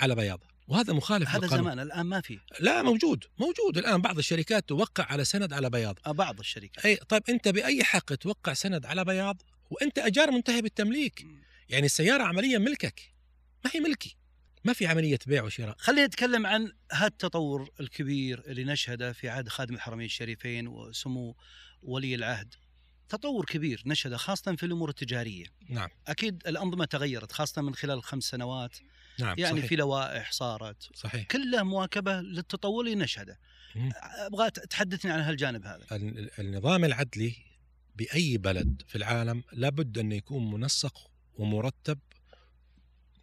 [0.02, 0.40] على بياض.
[0.68, 1.64] وهذا مخالف هذا للقانون.
[1.64, 2.40] زمان الآن ما في.
[2.60, 3.78] لا موجود موجود.
[3.78, 6.00] الآن بعض الشركات توقع على سند على بياض.
[6.06, 6.86] آه، بعض الشركات.
[6.86, 11.28] أي طيب أنت بأي حق توقع سند على بياض؟ وأنت أجار منتهي بالتمليك.
[11.70, 13.02] يعني السيارة عمليا ملكك.
[13.66, 14.18] ما هي ملكي.
[14.68, 15.76] ما في عملية بيع وشراء.
[15.80, 21.36] خلينا نتكلم عن هالتطور الكبير اللي نشهده في عهد خادم الحرمين الشريفين وسمو
[21.82, 22.56] ولي العهد.
[23.10, 25.46] تطور كبير نشهده خاصة في الأمور التجارية.
[25.70, 25.90] نعم.
[26.08, 28.78] أكيد الأنظمة تغيرت خاصة من خلال الخمس سنوات.
[29.20, 29.70] نعم يعني صحيح.
[29.70, 30.90] في لوائح صارت.
[30.96, 31.28] صحيح.
[31.28, 33.40] كلها مواكبة للتطور اللي نشهده.
[34.18, 35.86] أبغى تحدثني عن هالجانب هذا.
[35.92, 37.36] ال- النظام العدلي
[37.96, 42.00] بأي بلد في العالم لابد أن يكون منسق ومرتب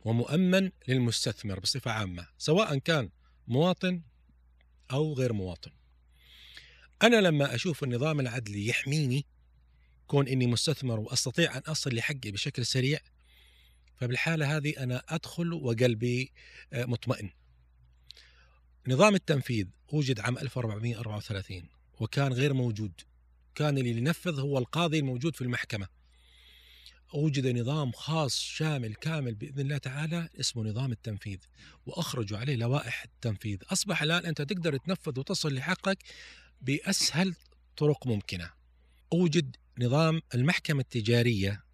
[0.05, 3.11] ومؤمن للمستثمر بصفة عامة سواء كان
[3.49, 4.03] مواطن
[4.91, 5.71] أو غير مواطن.
[7.03, 9.27] أنا لما أشوف النظام العدلي يحميني
[10.07, 12.99] كون إني مستثمر وأستطيع أن أصل لحقي بشكل سريع
[13.97, 16.33] فبالحالة هذه أنا أدخل وقلبي
[16.73, 17.31] آه، مطمئن.
[18.89, 21.69] نظام التنفيذ وجد عام 1434
[22.01, 22.93] وكان غير موجود.
[23.55, 25.89] كان اللي ينفذ هو القاضي الموجود في المحكمة.
[27.15, 31.39] وجد نظام خاص شامل كامل بإذن الله تعالى اسمه نظام التنفيذ
[31.87, 33.59] وأخرجوا عليه لوائح التنفيذ.
[33.73, 35.99] أصبح الآن أنت تقدر تنفذ وتصل لحقك
[36.61, 37.35] بأسهل
[37.77, 38.51] طرق ممكنة.
[39.13, 41.65] أوجد نظام المحكمة التجارية.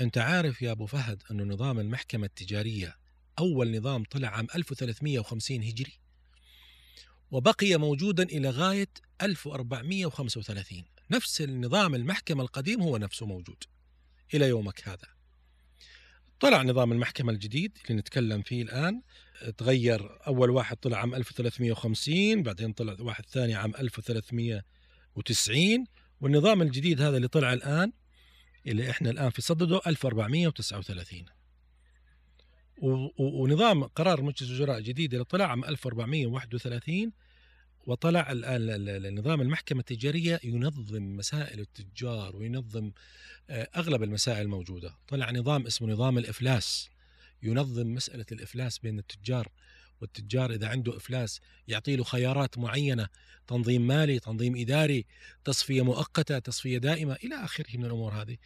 [0.00, 2.96] أنت عارف يا أبو فهد أنه نظام المحكمة التجارية
[3.38, 5.92] أول نظام طلع عام 1350 هجري
[7.30, 8.88] وبقي موجودا إلى غاية
[9.22, 13.64] 1435 نفس النظام المحكمة القديم هو نفسه موجود.
[14.34, 15.08] إلى يومك هذا.
[16.40, 19.02] طلع نظام المحكمة الجديد اللي نتكلم فيه الآن.
[19.58, 25.84] تغير أول واحد طلع عام 1350 بعدين طلع واحد ثاني عام 1390
[26.20, 27.92] والنظام الجديد هذا اللي طلع الآن
[28.66, 31.24] اللي إحنا الآن في صدده 1439
[32.78, 33.12] و- و-
[33.42, 37.12] ونظام قرار مجلس الوزراء جديد اللي طلع عام 1431
[37.88, 42.90] وطلع النظام المحكمة التجارية ينظم مسائل التجار وينظم
[43.50, 44.94] آه، أغلب المسائل الموجودة.
[45.08, 46.88] طلع نظام اسمه نظام الإفلاس.
[47.42, 49.48] ينظم مسألة الإفلاس بين التجار
[50.00, 53.08] والتجار إذا عنده إفلاس يعطي له خيارات معينة
[53.46, 55.06] تنظيم مالي تنظيم إداري
[55.44, 58.36] تصفية مؤقتة تصفية دائمة إلى آخره من الأمور هذه.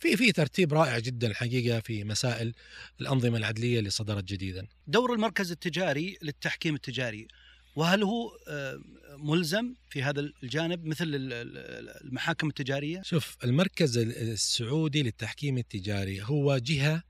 [0.00, 2.54] في في ترتيب رائع جدا الحقيقة في مسائل
[3.00, 4.66] الأنظمة العدلية اللي صدرت جديدا.
[4.86, 7.28] دور المركز التجاري للتحكيم التجاري
[7.76, 8.80] وهل هو آه،
[9.16, 16.58] ملزم في هذا الجانب مثل ال- ال- المحاكم التجارية؟ شوف المركز السعودي للتحكيم التجاري هو
[16.58, 17.02] جهة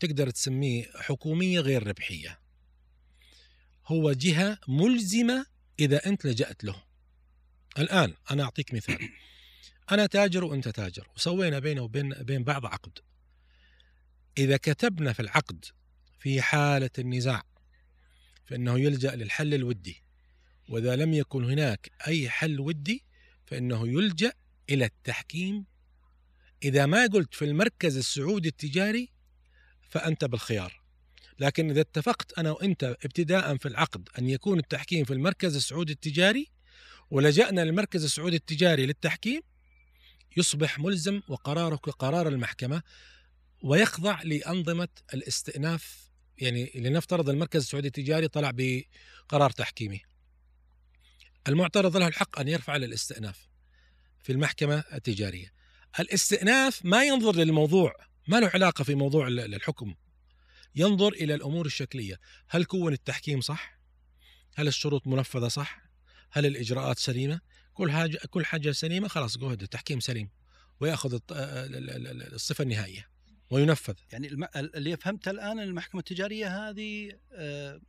[0.00, 2.38] تقدر تسميه حكومية غير ربحية.
[3.86, 5.46] هو جهة ملزمة
[5.80, 6.82] إذا أنت لجأت له.
[7.78, 8.98] الآن أنا أعطيك مثال.
[9.92, 12.98] أنا تاجر وأنت تاجر وسوينا بينه وبين بين بعض عقد.
[14.38, 15.64] إذا كتبنا في العقد
[16.18, 17.42] في حالة النزاع
[18.48, 20.02] فإنه يلجأ للحل الودي.
[20.68, 23.04] وإذا لم يكن هناك أي حل ودي
[23.46, 24.32] فإنه يلجأ
[24.70, 25.64] إلى التحكيم.
[26.64, 29.08] إذا ما قلت في المركز السعودي التجاري
[29.90, 30.82] فأنت بالخيار.
[31.38, 36.50] لكن إذا اتفقت أنا وأنت ابتداء في العقد أن يكون التحكيم في المركز السعودي التجاري
[37.10, 39.40] ولجأنا للمركز السعودي التجاري للتحكيم
[40.36, 42.82] يصبح ملزم وقرارك قرار المحكمة
[43.62, 46.07] ويخضع لأنظمة الاستئناف
[46.38, 50.00] يعني لنفترض المركز السعودي التجاري طلع بقرار تحكيمي.
[51.48, 53.48] المعترض له الحق أن يرفع للاستئناف
[54.22, 55.52] في المحكمة التجارية.
[56.00, 57.94] الاستئناف ما ينظر للموضوع
[58.28, 59.94] ما له علاقة في موضوع ال- الحكم.
[60.74, 62.20] ينظر إلى الأمور الشكلية.
[62.48, 63.78] هل كون التحكيم صح؟
[64.54, 65.82] هل الشروط منفذة صح؟
[66.30, 67.40] هل الإجراءات سليمة؟
[67.74, 70.30] كل حاجة كل حاجة سليمة خلاص جهد التحكيم سليم
[70.80, 73.08] ويأخذ ال- الصفة النهائية.
[73.50, 73.94] وينفذ.
[74.12, 74.48] يعني الم...
[74.56, 77.80] اللي فهمته الآن المحكمة التجارية هذه آه،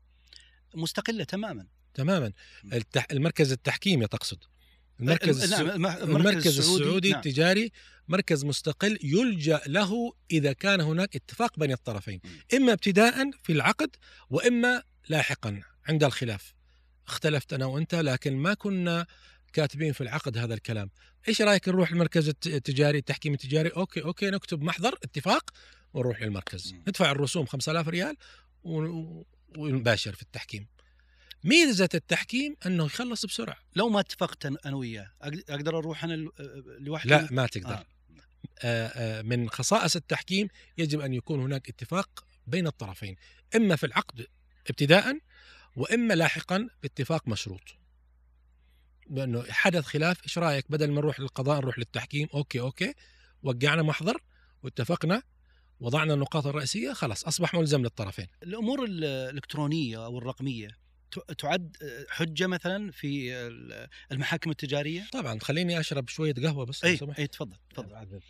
[0.76, 1.68] مستقلة تماما.
[1.94, 2.32] تماما.
[2.74, 3.08] التح...
[3.12, 4.44] المركز التحكيمي تقصد.
[5.00, 5.54] المركز.
[5.54, 7.20] نعم الم- المركز السعودي نعم.
[7.20, 7.72] التجاري
[8.08, 12.22] مركز مستقل يلجأ له إذا كان هناك اتفاق بين الطرفين.
[12.54, 13.96] إما ابتداء في العقد
[14.30, 16.54] وإما لاحقا عند الخلاف.
[17.08, 19.06] اختلفت أنا وأنت لكن ما كنا
[19.54, 20.90] كاتبين في العقد هذا الكلام.
[21.28, 25.50] إيش رأيك نروح المركز الت- التجاري التحكيم التجاري okay okay نكتب محضر اتفاق
[25.94, 26.74] ونروح للمركز.
[26.88, 28.18] ندفع الرسوم 5000 ريال
[29.58, 30.68] ونباشر في التحكيم
[31.44, 36.14] ميزة التحكيم إنه يخلص بسرعة لو ما اتفقت أنا وياه أقدر أروح أنا
[36.80, 37.86] لوحدي لا ما تقدر آه.
[38.64, 38.88] آه.
[38.88, 43.16] آه من خصائص التحكيم يجب أن يكون هناك اتفاق بين الطرفين
[43.56, 44.28] إما في العقد
[44.70, 45.18] ابتداء
[45.76, 47.62] وإما لاحقا باتفاق مشروط
[49.10, 52.94] لأنه حدث خلاف إيش رأيك بدل ما نروح للقضاء نروح للتحكيم okay okay
[53.44, 54.18] وقعنا محضر
[54.64, 55.22] واتفقنا
[55.80, 60.68] وضعنا النقاط الرئيسية خلاص أصبح ملزم للطرفين الأمور ال- الإلكترونية أو الرقمية
[61.38, 61.78] تعد
[62.10, 67.00] حجة مثلا في ال- المحاكم التجارية؟ طبعا خليني أشرب شوية قهوة بس اي.
[67.20, 68.22] اي تفضل تفضل إذنك.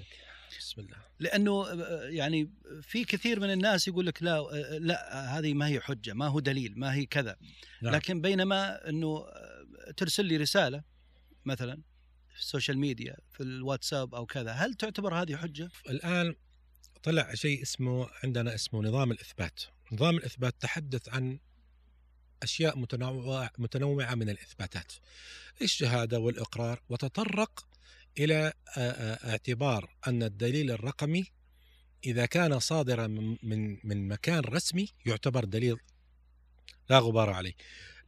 [0.60, 2.50] بسم الله لأنه آه، يعني
[2.82, 6.40] في كثير من الناس يقول لك لا آه، لا هذه ما هي حجة ما هو
[6.40, 7.36] دليل ما هي كذا
[7.82, 7.96] نعم.
[7.96, 9.26] لكن بينما إنه
[9.98, 10.84] ترسل لي رسالة
[11.46, 11.82] مثلا
[12.34, 16.36] في السوشيال ميديا في الواتساب أو كذا هل تعتبر هذه حجة؟ الآن
[17.04, 19.62] طلع شيء اسمه عندنا اسمه نظام الإثبات.
[19.92, 21.40] نظام الإثبات تحدث عن
[22.44, 24.92] أشياء متنوعه متنوعة من الإثباتات.
[25.62, 27.68] الشهادة والإقرار وتطرق
[28.20, 31.26] إلى اعتبار أن الدليل الرقمي
[32.06, 33.08] إذا كان صادرا
[33.44, 35.78] من من مكان رسمي يعتبر دليل
[36.90, 37.54] لا غبار عليه.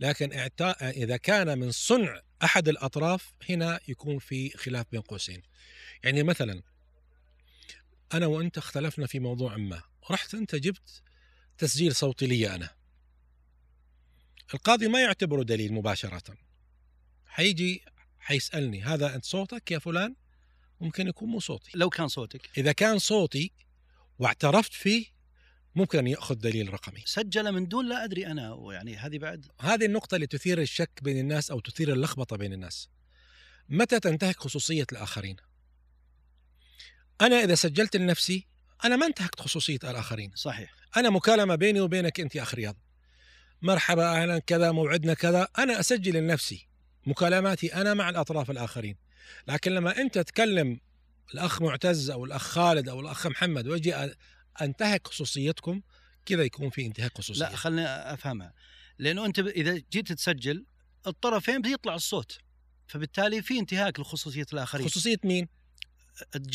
[0.02, 0.34] لكن
[0.82, 5.42] إذا كان من صنع أحد الأطراف هنا يكون في خلاف بين قوسين.
[6.04, 6.62] يعني مثلا
[8.14, 9.82] أنا وأنت اختلفنا في موضوع ما.
[10.12, 11.02] رحت أنت جبت
[11.58, 12.70] تسجيل صوتي لي أنا.
[14.54, 16.38] القاضي ما يعتبره دليل مباشرة.
[17.26, 17.86] حيجي
[18.20, 20.16] حيسألني هذا أنت صوتك يا فلان؟
[20.80, 21.72] ممكن يكون مو صوتي.
[21.76, 22.50] لو كان صوتك.
[22.58, 23.52] إذا كان صوتي
[24.20, 25.06] واعترفت فيه
[25.76, 27.04] ممكن أن يأخذ دليل رقمي.
[27.06, 29.46] سجل من دون لا أدري أنا يعني هذه بعد.
[29.62, 32.90] هذه النقطة اللي تثير الشك بين الناس أو تثير اللخبطة بين الناس.
[33.70, 35.36] متى تنتهك خصوصية الآخرين؟
[37.22, 38.48] أنا إذا سجلت لنفسي
[38.86, 40.32] أنا ما انتهكت خصوصية الآخرين.
[40.36, 40.74] صحيح.
[40.98, 42.78] أنا مكالمة بيني وبينك أنت يا أخ رياض.
[43.62, 45.48] مرحبا أهلا كذا موعدنا كذا.
[45.60, 46.68] أنا أسجل لنفسي
[47.06, 48.98] مكالماتي أنا مع الأطراف الآخرين.
[49.48, 50.80] لكن لما أنت تكلم
[51.34, 54.16] الأخ معتز أو الأخ خالد أو الأخ محمد واجي
[54.62, 55.82] انتهك خصوصيتكم
[56.26, 57.42] كذا يكون في انتهاك خصوصية.
[57.42, 58.54] لا خليني افهمها.
[59.00, 60.66] لأنه انت اذا جيت تسجل
[61.08, 62.38] الطرفين بيطلع الصوت
[62.88, 64.88] فبالتالي في انتهاك لخصوصية الآخرين.
[64.88, 65.48] خصوصية مين؟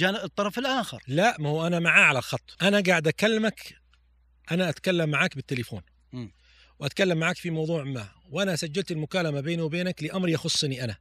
[0.02, 1.02] الطرف الآخر.
[1.06, 2.56] لا ما هو أنا معاه على الخط.
[2.62, 3.76] أنا قاعد أكلمك
[4.50, 5.82] أنا أتكلم معك بالتليفون.
[6.12, 6.28] م.
[6.78, 8.08] وأتكلم معك في موضوع ما.
[8.30, 10.96] وأنا سجلت المكالمة بيني وبينك لأمر يخصني أنا.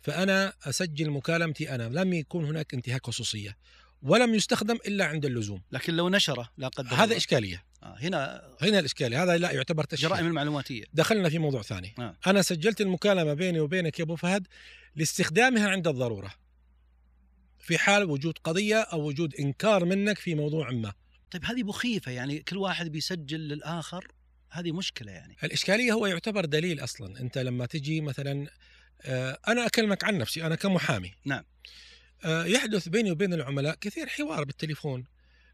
[0.00, 1.82] فأنا أسجل مكالمتي أنا.
[1.82, 3.56] لم يكون هناك انتهاك خصوصية.
[4.02, 5.62] ولم يستخدم إلا عند اللزوم.
[5.72, 7.64] لكن لو نشره لا قدر هذا إشكالية.
[7.82, 9.22] آه هنا هنا الإشكالية.
[9.22, 10.84] هذا لا يعتبر تشهير جرائم المعلوماتية.
[10.92, 11.94] دخلنا في موضوع ثاني.
[11.98, 12.16] آه.
[12.26, 14.46] أنا سجلت المكالمة بيني وبينك يا أبو فهد
[14.96, 16.34] لاستخدامها عند الضرورة.
[17.60, 20.92] في حال وجود قضية أو وجود إنكار منك في موضوع ما.
[21.30, 22.12] طيب هذه مخيفة.
[22.12, 24.08] يعني كل واحد بيسجل للآخر
[24.50, 25.36] هذه مشكلة يعني.
[25.44, 27.20] الإشكالية هو يعتبر دليل أصلا.
[27.20, 28.48] أنت لما تجي مثلا
[29.48, 30.46] أنا أكلمك عن نفسي.
[30.46, 31.14] أنا كمحامي.
[31.24, 31.44] نعم.
[32.24, 35.04] يحدث بيني وبين العملاء كثير حوار بالتليفون.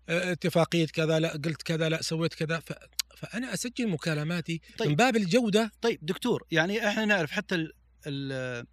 [0.09, 2.61] اتفاقية كذا لا قلت كذا لا سويت كذا.
[2.61, 2.73] ف...
[3.17, 4.89] فأنا أسجل مكالماتي طيب.
[4.89, 5.73] من باب الجودة.
[5.83, 7.73] طيب دكتور يعني إحنا نعرف حتى ال
[8.07, 8.67] ال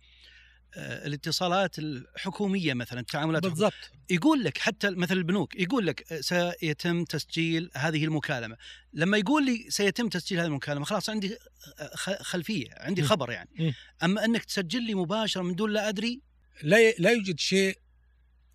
[0.78, 3.74] الاتصالات الحكومية مثلا التعاملات بالضبط.
[4.10, 8.58] يقول لك حتى مثل البنوك يقول لك سيتم تسجيل هذه المكالمة.
[8.94, 11.38] لما يقول لي سيتم تسجيل هذه المكالمة خلاص عندي
[12.22, 13.74] خلفية عندي خبر يعني.
[14.04, 16.22] أما إنك تسجل لي مباشرة من دون لا أدري؟
[16.64, 17.78] لا لا يوجد شيء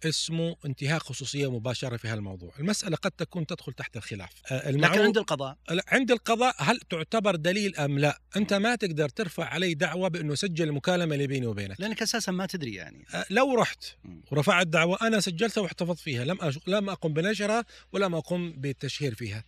[0.04, 4.30] اسمه انتهاك خصوصية مباشرة في هالموضوع، المسألة قد تكون تدخل تحت الخلاف.
[4.52, 5.56] لكن عند القضاء
[5.88, 10.68] عند القضاء هل تعتبر دليل أم لا؟ أنت ما تقدر ترفع علي دعوة بأنه سجل
[10.68, 11.80] المكالمة اللي بيني وبينك.
[11.80, 13.04] لأنك أساسا ما تدري يعني.
[13.30, 13.84] لو رحت
[14.30, 16.58] ورفعت دعوة أنا سجلتها واحتفظت فيها، لم أش...
[16.66, 19.44] لم أقم بنشرها ولم أقم بالتشهير فيها.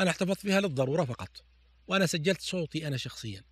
[0.00, 1.44] أنا احتفظت فيها للضرورة فقط.
[1.86, 3.42] وأنا سجلت صوتي أنا شخصيا.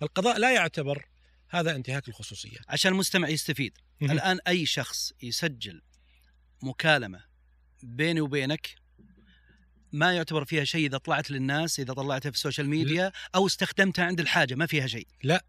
[0.00, 1.08] فالقضاء لا يعتبر
[1.48, 2.58] هذا انتهاك الخصوصية.
[2.68, 5.82] عشان المستمع يستفيد، الآن أي شخص يسجل
[6.62, 7.24] مكالمة
[7.82, 8.74] بيني وبينك
[9.92, 14.04] ما يعتبر فيها شيء إذا طلعت للناس إذا طلعتها في ال social media أو استخدمتها
[14.04, 15.06] عند الحاجة ما فيها شيء.
[15.22, 15.44] لا.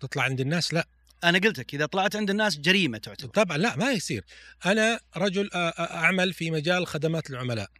[0.00, 0.88] تطلع عند الناس لا.
[1.24, 3.30] أنا قلت لك إذا طلعت عند الناس جريمة تعتبر.
[3.30, 4.24] طبعا لا ما يصير.
[4.66, 7.70] أنا رجل أعمل في مجال خدمات العملاء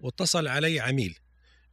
[0.00, 1.18] واتصل علي عميل.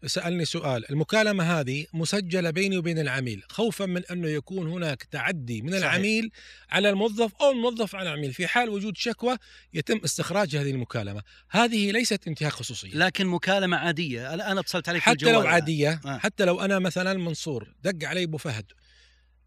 [0.05, 0.91] سألني سؤال.
[0.91, 3.43] المكالمة هذه مسجلة بيني وبين العميل.
[3.49, 5.83] خوفا من أنه يكون هناك تعدي من صحيح.
[5.83, 6.31] العميل
[6.69, 8.33] على الموظف أو الموظف على العميل.
[8.33, 9.37] في حال وجود شكوى
[9.73, 11.21] يتم استخراج هذه المكالمة.
[11.49, 12.93] هذه ليست انتهاك خصوصية.
[12.93, 14.33] لكن مكالمة عادية.
[14.33, 16.17] أنا أتصلت عليك حتى لو عادية آه.
[16.17, 18.65] حتى لو أنا مثلا منصور دق علي أبو فهد.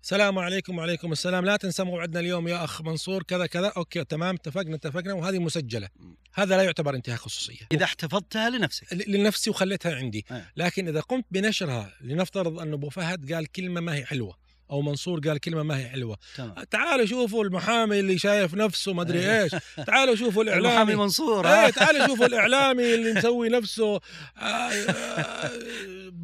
[0.05, 1.45] السلام عليكم وعليكم السلام.
[1.45, 3.23] لا تنسى موعدنا اليوم يا أخ منصور.
[3.23, 3.73] كذا كذا.
[3.77, 4.35] أوكي تمام.
[4.35, 5.15] اتفقنا اتفقنا.
[5.15, 5.89] وهذه مسجلة.
[6.35, 7.67] هذا لا يعتبر انتهاك خصوصية.
[7.73, 9.09] إذا احتفظتها لنفسك.
[9.09, 10.27] لنفسي وخليتها عندي.
[10.57, 14.44] لكن إذا قمت بنشرها لنفترض أن أبو فهد قال كلمة ما هي حلوة.
[14.71, 16.19] أو منصور قال كلمة ما هي حلوة.
[16.37, 16.55] تمام.
[16.65, 19.53] تعالوا شوفوا المحامي اللي شايف نفسه ما أدري إيش.
[19.87, 20.69] تعالوا شوفوا الإعلامي.
[20.69, 24.01] المحامي منصور إيه تعالوا شوفوا الإعلامي اللي مسوي نفسه.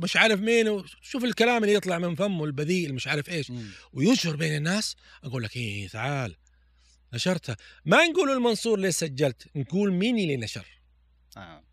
[0.02, 0.82] مش عارف مين.
[1.02, 3.52] شوف الكلام اللي يطلع من فمه البذيء اللي مش عارف إيش.
[3.92, 4.96] وينشر بين الناس.
[5.24, 6.34] أقول لك إيه تعال.
[7.14, 7.56] نشرتها.
[7.84, 10.66] ما نقول المنصور ليه سجلت نقول مين اللي نشر.
[11.36, 11.64] آه.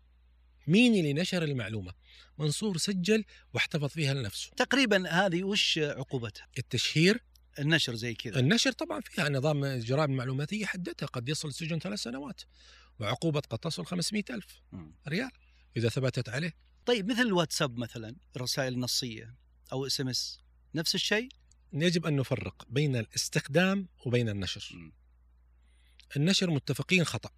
[0.66, 1.92] مين اللي نشر المعلومة؟
[2.38, 3.24] منصور سجل
[3.54, 4.50] واحتفظ فيها لنفسه.
[4.56, 7.24] تقريبا هذه وش عقوبتها؟ التشهير؟
[7.58, 8.40] النشر زي كذا.
[8.40, 12.40] النشر طبعا فيها نظام الجرائم المعلوماتية حددها قد يصل السجن ثلاث سنوات
[13.00, 14.90] وعقوبة قد تصل 500 ألف م.
[15.08, 15.30] ريال
[15.76, 16.54] إذا ثبتت عليه.
[16.86, 19.34] طيب مثل الواتساب مثلا الرسائل النصية
[19.72, 20.40] أو SMS
[20.74, 21.28] نفس الشيء؟
[21.72, 24.76] يجب أن نفرق بين الاستخدام وبين النشر.
[24.76, 24.92] م.
[26.16, 27.30] النشر متفقين خطأ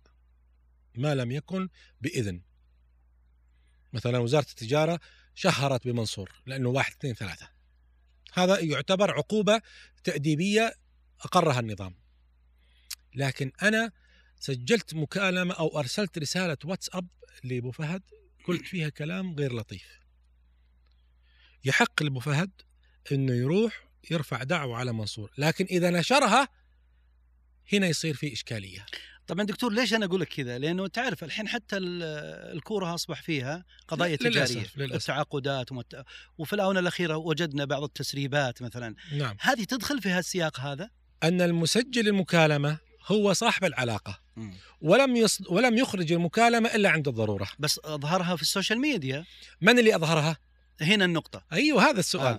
[0.94, 1.68] ما لم يكن
[2.00, 2.42] بإذن.
[3.92, 5.00] مثلا وزارة التجارة
[5.34, 7.50] شهرت بمنصور لأنه واحد اثنين ثلاثة.
[8.32, 9.60] هذا يعتبر عقوبة
[10.04, 10.74] تأديبية
[11.20, 11.94] أقرها النظام.
[13.14, 13.92] لكن أنا
[14.40, 17.08] سجلت مكالمة أو أرسلت رسالة واتساب
[17.44, 18.02] لأبو فهد
[18.46, 20.00] قلت فيها كلام غير لطيف.
[21.64, 22.50] يحق لأبو فهد
[23.12, 26.48] أنه يروح يرفع دعوة على منصور لكن إذا نشرها
[27.72, 28.86] هنا يصير في إشكالية.
[29.30, 32.02] طبعا دكتور ليش أنا أقول لك كذا؟ لأنه تعرف الحين حتى ال-
[32.56, 34.92] الكورة أصبح فيها قضايا للأسف- تجارية للأسف.
[34.92, 36.04] والتعاقدات ومت...
[36.38, 40.90] وفي الآونة الأخيرة وجدنا بعض التسريبات مثلا نعم هذه تدخل في هالسياق هذا؟
[41.22, 44.20] أن المسجل المكالمة هو صاحب العلاقة
[44.80, 45.40] ولم يص...
[45.50, 49.24] ولم يخرج المكالمة إلا عند الضرورة بس أظهرها في ال social media
[49.60, 50.36] من اللي أظهرها؟
[50.80, 52.38] هنا النقطة أيوه هذا السؤال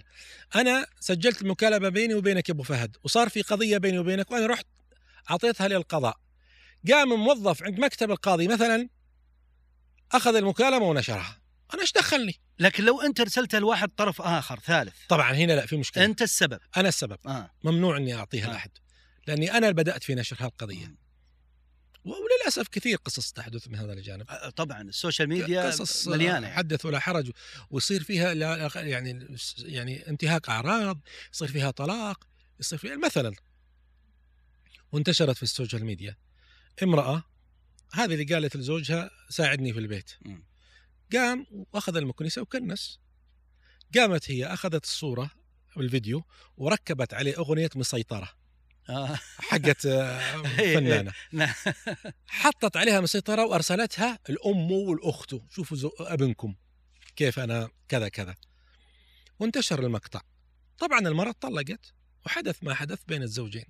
[0.55, 0.59] آه.
[0.61, 4.65] أنا سجلت المكالمة بيني وبينك يا أبو فهد وصار في قضية بيني وبينك وأنا رحت
[5.31, 6.17] أعطيتها للقضاء
[6.89, 8.89] قام موظف عند مكتب القاضي مثلا
[10.11, 11.41] أخذ المكالمة ونشرها.
[11.73, 14.95] أنا إيش دخلني؟ لكن لو أنت أرسلتها لواحد طرف آخر ثالث.
[15.09, 16.05] طبعا هنا لا في مشكلة.
[16.05, 16.59] أنت السبب.
[16.77, 17.17] أنا السبب.
[17.27, 17.51] آه.
[17.63, 18.51] ممنوع أني أعطيها آه.
[18.51, 18.71] لأحد
[19.27, 20.85] لأني أنا اللي بدأت في نشر هالقضية.
[20.85, 20.97] مم.
[22.05, 24.29] وللأسف كثير قصص تحدث من هذا الجانب.
[24.29, 26.49] آه، طبعا ال social media قصص مليانة.
[26.49, 27.31] حدث ولا حرج
[27.69, 28.33] ويصير فيها
[28.75, 30.99] يعني يعني انتهاك أعراض
[31.33, 32.27] يصير فيها طلاق
[32.59, 33.33] يصير فيها مثلا
[34.91, 36.17] وانتشرت في ال social media.
[36.83, 37.23] امرأة
[37.93, 40.11] هذه اللي قالت لزوجها ساعدني في البيت.
[41.13, 42.99] قام وأخذ المكنسة وكنس.
[43.95, 45.31] قامت هي أخذت الصورة
[45.77, 46.23] والفيديو
[46.57, 48.29] وركبت عليه أغنية مسيطرة.
[48.89, 49.19] آه.
[49.37, 50.41] حقت آه،
[50.75, 51.13] فنانة.
[51.31, 51.53] نعم.
[52.27, 55.35] حطت عليها مسيطرة وأرسلتها الأم والأخت.
[55.49, 56.55] شوفوا أبنكم.
[57.15, 58.35] كيف أنا كذا كذا.
[59.39, 60.21] وانتشر المقطع.
[60.77, 61.93] طبعا المرأة طلقت
[62.25, 63.65] وحدث ما حدث بين الزوجين.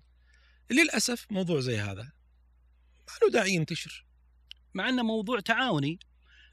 [0.72, 2.12] للأسف موضوع زي هذا
[3.21, 4.06] ما له داعي ينتشر.
[4.74, 6.00] مع إنه موضوع تعاوني.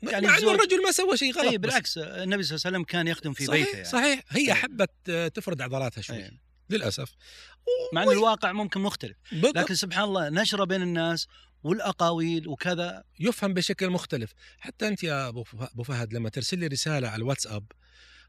[0.03, 2.83] يعني مع انه الرجل ما سوى شيء غلط اي بالعكس النبي صلى الله عليه وسلم
[2.85, 3.89] كان يخدم في صحيح بيته يعني.
[3.89, 4.23] صحيح.
[4.29, 4.53] هي إيه.
[4.53, 6.17] حبت آه، تفرد عضلاتها شوي.
[6.17, 6.31] إيه.
[6.71, 7.15] للأسف.
[7.93, 9.17] مع إن الواقع ممكن مختلف.
[9.33, 9.57] بالضبط.
[9.59, 11.27] لكن سبحان الله نشرة بين الناس
[11.63, 13.05] والأقاويل وكذا.
[13.21, 14.33] يفهم بشكل مختلف.
[14.59, 17.73] حتى أنت يا أبو فهد لما ترسل لي رسالة على الواتساب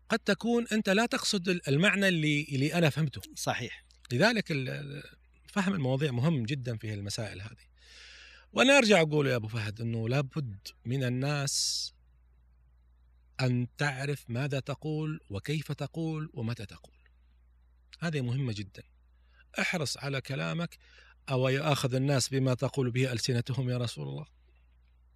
[0.10, 3.22] قد تكون أنت لا تقصد ال- المعنى اللي اللي أنا فهمته.
[3.36, 3.86] صحيح.
[4.12, 4.48] لذلك
[5.54, 7.69] فهم المواضيع مهم جدا في المسائل هذه.
[8.54, 11.94] وأنا أرجع أقول يا أبو فهد إنه لابد من الناس
[13.42, 16.94] أن تعرف ماذا تقول وكيف تقول ومتى تقول
[18.00, 18.84] هذه مهمة جدا
[19.60, 20.78] احرص على كلامك
[21.30, 24.26] أو ياخذ الناس بما تقول به ألسنتهم يا رسول الله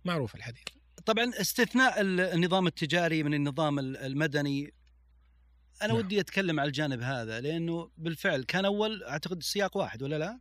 [0.06, 0.64] معروف الحديث
[1.06, 4.74] طبعا استثناء ال- النظام التجاري من النظام ال- المدني
[5.82, 5.98] أنا نعم.
[5.98, 10.40] ودي أتكلم على الجانب هذا لأنه بالفعل كان أول أعتقد سياق واحد ولا لا؟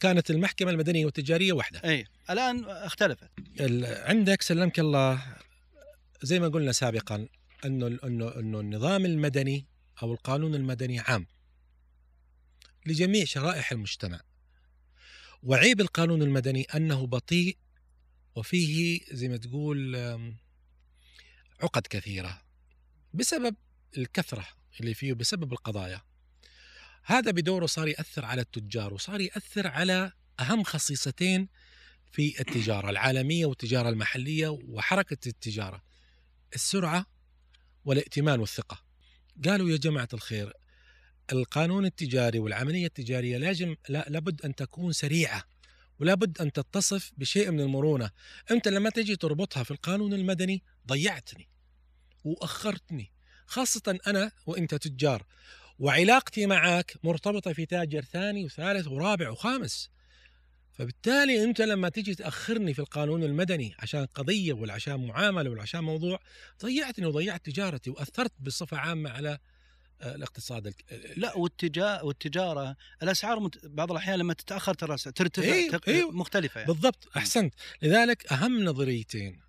[0.00, 1.80] كانت المحكمة المدنية والتجارية واحدة.
[1.84, 3.30] أي الآن اختلفت.
[4.08, 5.36] عندك سلمك الله
[6.22, 7.28] زي ما قلنا سابقا
[7.64, 9.66] إنه إنه إنه النظام المدني
[10.02, 11.26] أو القانون المدني عام
[12.86, 14.20] لجميع شرائح المجتمع.
[15.42, 17.56] وعيب القانون المدني أنه بطيء
[18.34, 19.96] وفيه زي ما تقول
[21.62, 22.42] عقد كثيرة
[23.14, 23.56] بسبب
[23.96, 24.46] الكثرة
[24.80, 26.00] اللي فيه بسبب القضايا.
[27.04, 31.48] هذا بدوره صار يأثر على التجار وصار يأثر على أهم خصيصتين
[32.12, 35.82] في التجارة العالمية والتجارة المحلية وحركة التجارة
[36.54, 37.06] السرعة
[37.84, 38.84] والائتمان والثقة.
[39.44, 40.52] قالوا يا جماعة الخير
[41.32, 45.44] القانون التجاري والعملية التجارية لازم لا لابد أن تكون سريعة
[46.00, 48.10] ولابد أن تتصف بشيء من المرونة.
[48.50, 51.48] أنت لما تجي تربطها في القانون المدني ضيعتني
[52.24, 53.12] وأخرتني
[53.46, 55.26] خاصة أنا وأنت تجار.
[55.78, 59.90] وعلاقتي معك مرتبطة في تاجر ثاني وثالث ورابع وخامس
[60.72, 65.80] فبالتالي أنت لما تيجي تأخرني في القانون المدني عشان قضية ولا عشان معاملة ولا عشان
[65.80, 66.18] موضوع
[66.62, 69.38] ضيعتني وضيعت تجارتي وأثرت بصفة عامة على
[70.00, 70.84] آه، الاقتصاد الك-
[71.16, 73.66] لا والتجا والتجارة الأسعار مت...
[73.66, 75.88] بعض الأحيان لما تتأخر ترى ترتفع إيه، تق...
[75.88, 76.10] إيه.
[76.10, 76.72] مختلفة يعني.
[76.72, 79.40] بالضبط أحسنت لذلك أهم نظريتين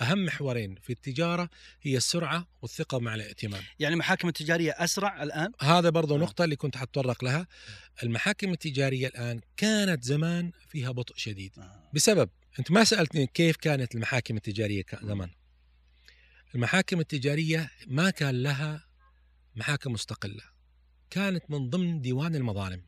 [0.00, 1.50] أهم محورين في التجارة
[1.82, 6.18] هي السرعة والثقة مع الائتمان يعني المحاكم التجارية أسرع الآن؟ هذا برضو آه.
[6.18, 7.46] نقطة اللي كنت حتطرق لها.
[8.02, 11.52] المحاكم التجارية الآن كانت زمان فيها بطء شديد.
[11.94, 15.30] بسبب أنت ما سألتني كيف كانت المحاكم التجارية كا- زمان.
[16.54, 18.86] المحاكم التجارية ما كان لها
[19.56, 20.42] محاكم مستقلة.
[21.10, 22.82] كانت من ضمن ديوان المظالم.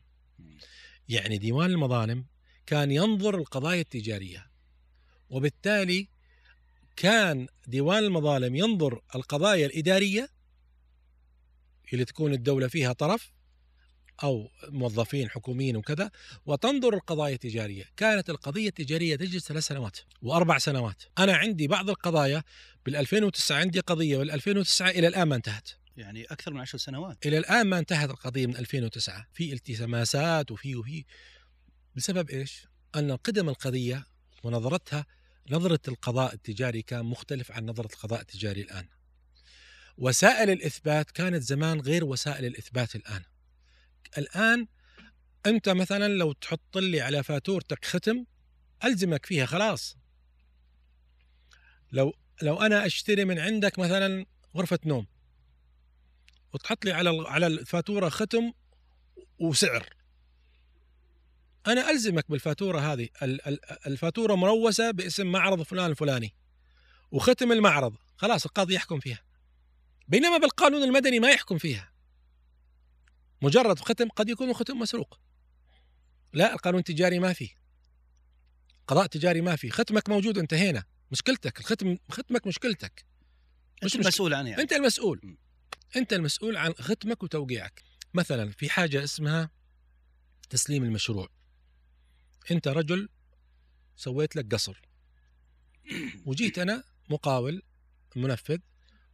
[1.09, 2.25] يعني ديوان المظالم
[2.65, 4.51] كان ينظر القضايا التجارية.
[5.29, 6.07] وبالتالي
[6.99, 10.29] كان ديوان المظالم ينظر القضايا الإدارية
[11.93, 13.31] اللي تكون الدولة فيها طرف
[14.23, 16.11] أو موظفين حكوميين وكذا
[16.45, 22.43] وتنظر القضايا التجارية، كانت القضية التجارية تجلس ثلاث سنوات وأربع سنوات، أنا عندي بعض القضايا
[22.85, 25.69] بال 2009 عندي قضية بال 2009 إلى الآن ما انتهت.
[25.97, 27.25] يعني أكثر من عشر سنوات.
[27.25, 31.05] إلى الآن ما انتهت القضية من 2009 في التزامات وفي وفي.
[31.95, 34.05] بسبب إيش؟ أن قدم القضية
[34.43, 35.05] ونظرتها
[35.49, 38.87] نظرة القضاء التجاري كان مختلف عن نظرة القضاء التجاري الآن.
[39.97, 43.23] وسائل الإثبات كانت زمان غير وسائل الإثبات الآن.
[44.17, 44.67] الآن
[45.45, 48.25] أنت مثلا لو تحط لي على فاتورتك ختم
[48.83, 49.97] ألزمك فيها خلاص.
[51.91, 54.25] لو لو أنا أشتري من عندك مثلا
[54.55, 55.07] غرفة نوم
[56.53, 58.53] وتحط لي على على الفاتورة ختم
[59.39, 59.89] وسعر
[61.67, 63.09] أنا ألزمك بالفاتورة هذه.
[63.87, 66.35] الفاتورة مروسة باسم معرض فلان الفلاني.
[67.11, 67.95] وختم المعرض.
[68.17, 69.23] خلاص القاضي يحكم فيها.
[70.07, 71.91] بينما بالقانون المدني ما يحكم فيها.
[73.41, 75.19] مجرد ختم قد يكون ختم مسروق.
[76.33, 77.49] لا القانون التجاري ما فيه.
[78.87, 79.69] قضاء تجاري ما فيه.
[79.69, 80.83] ختمك موجود انتهينا.
[81.11, 83.05] مشكلتك الختم ختمك مشكلتك.
[83.83, 84.61] مش المسؤول عنه يعني.
[84.61, 85.37] أنت المسؤول.
[85.95, 87.83] أنت المسؤول عن ختمك وتوقيعك.
[88.13, 89.49] مثلا في حاجة اسمها
[90.49, 91.38] تسليم المشروع.
[92.51, 93.09] أنت رجل
[93.95, 94.81] سويت لك قصر.
[96.25, 97.63] وجيت أنا مقاول
[98.15, 98.57] منفذ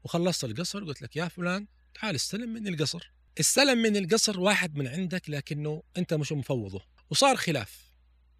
[0.04, 1.68] وخلصت القصر قلت لك يا فلان
[2.02, 3.12] تعال استلم مني القصر.
[3.40, 6.82] استلم من القصر واحد من عندك لكنه أنت مش مفوضه.
[7.10, 7.86] وصار خلاف.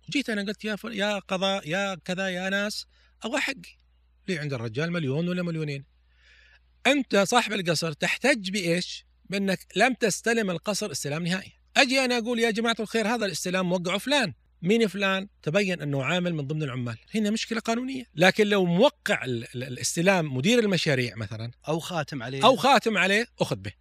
[0.10, 0.94] جيت أنا قلت يا فل...
[0.94, 2.86] يا قضاء يا كذا يا ناس
[3.24, 3.78] أبغى حقي
[4.28, 5.86] لي عند الرجال مليون ولا مليونين.
[6.88, 11.52] أنت صاحب القصر تحتج بإيش؟ بأنك لم تستلم القصر استلام نهائي.
[11.78, 14.34] أجي أنا أقول يا جماعة الخير هذا الاستلام موقعه فلان.
[14.62, 16.98] مين فلان؟ تبين أنه عامل من ضمن العمال.
[17.16, 18.04] هنا مشكلة قانونية.
[18.16, 19.26] لكن لو موقع
[19.56, 22.46] الاستلام مدير المشاريع مثلا أو خاتم عليه.
[22.46, 23.72] أو خاتم عليه أخذ به.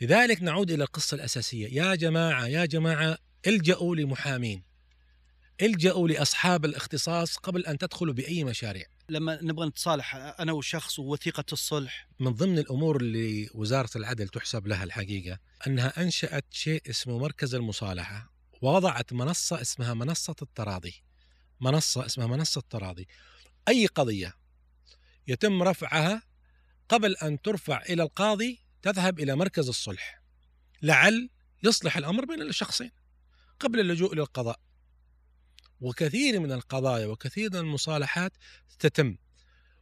[0.00, 1.68] لذلك نعود إلى القصة الأساسية.
[1.82, 4.62] يا جماعة يا جماعة الجأوا لمحامين.
[5.62, 8.86] الجأوا لأصحاب الاختصاص قبل أن تدخلوا بأي مشاريع.
[9.08, 12.08] لما نبغى نتصالح أنا وشخص ووثيقه الصلح.
[12.20, 18.31] من ضمن الأمور اللي وزارة العدل تحسب لها الحقيقة أنها أنشأت شيء اسمه مركز المصالحة.
[18.62, 21.02] ووضعت منصة اسمها منصة التراضي.
[21.60, 23.08] منصة اسمها منصة التراضي.
[23.68, 24.34] أي قضية
[25.28, 26.22] يتم رفعها
[26.88, 30.22] قبل أن ترفع إلى القاضي تذهب إلى مركز الصلح.
[30.82, 31.30] لعل
[31.62, 32.90] يصلح الأمر بين الشخصين
[33.60, 34.60] قبل اللجوء إلى القضاء
[35.80, 38.32] وكثير من القضايا وكثير من المصالحات
[38.78, 39.16] تتم.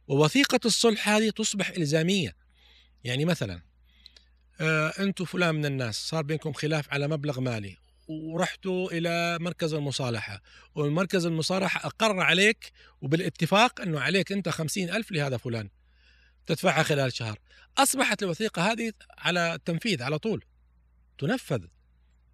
[0.07, 2.35] ووثيقة الصلح هذه تصبح إلزامية.
[3.03, 3.61] يعني مثلا
[4.61, 7.80] آه أنتم فلان من الناس صار بينكم خلاف على مبلغ مالي.
[8.11, 10.41] ورحتوا إلى مركز المصالحة
[10.75, 15.69] والمركز المصالحة أقر عليك وبالاتفاق أنه عليك أنت خمسين ألف لهذا فلان.
[16.45, 17.39] تدفعها خلال شهر.
[17.77, 20.45] أصبحت الوثيقة هذه على التنفيذ على طول.
[21.17, 21.65] تنفذ.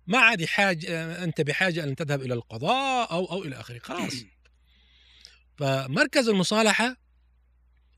[0.08, 3.80] ما عاد حاج أنت بحاجة أن تذهب إلى القضاء أو أو إلى آخره.
[3.80, 4.14] خلاص.
[5.58, 6.98] فمركز المصالحة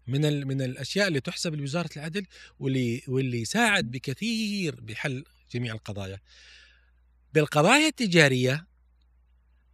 [0.07, 2.25] من من الأشياء اللي تحسب لوزارة العدل
[2.59, 6.19] واللي واللي ساعد بكثير بحل جميع القضايا.
[7.33, 8.67] بالقضايا التجارية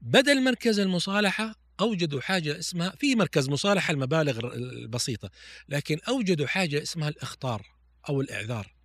[0.01, 5.29] بدل مركز المصالحة أوجدوا حاجة اسمها في مركز مصالحة المبالغ البسيطة
[5.69, 7.65] لكن أوجدوا حاجة اسمها الإخطار
[8.09, 8.75] أو الإعذار.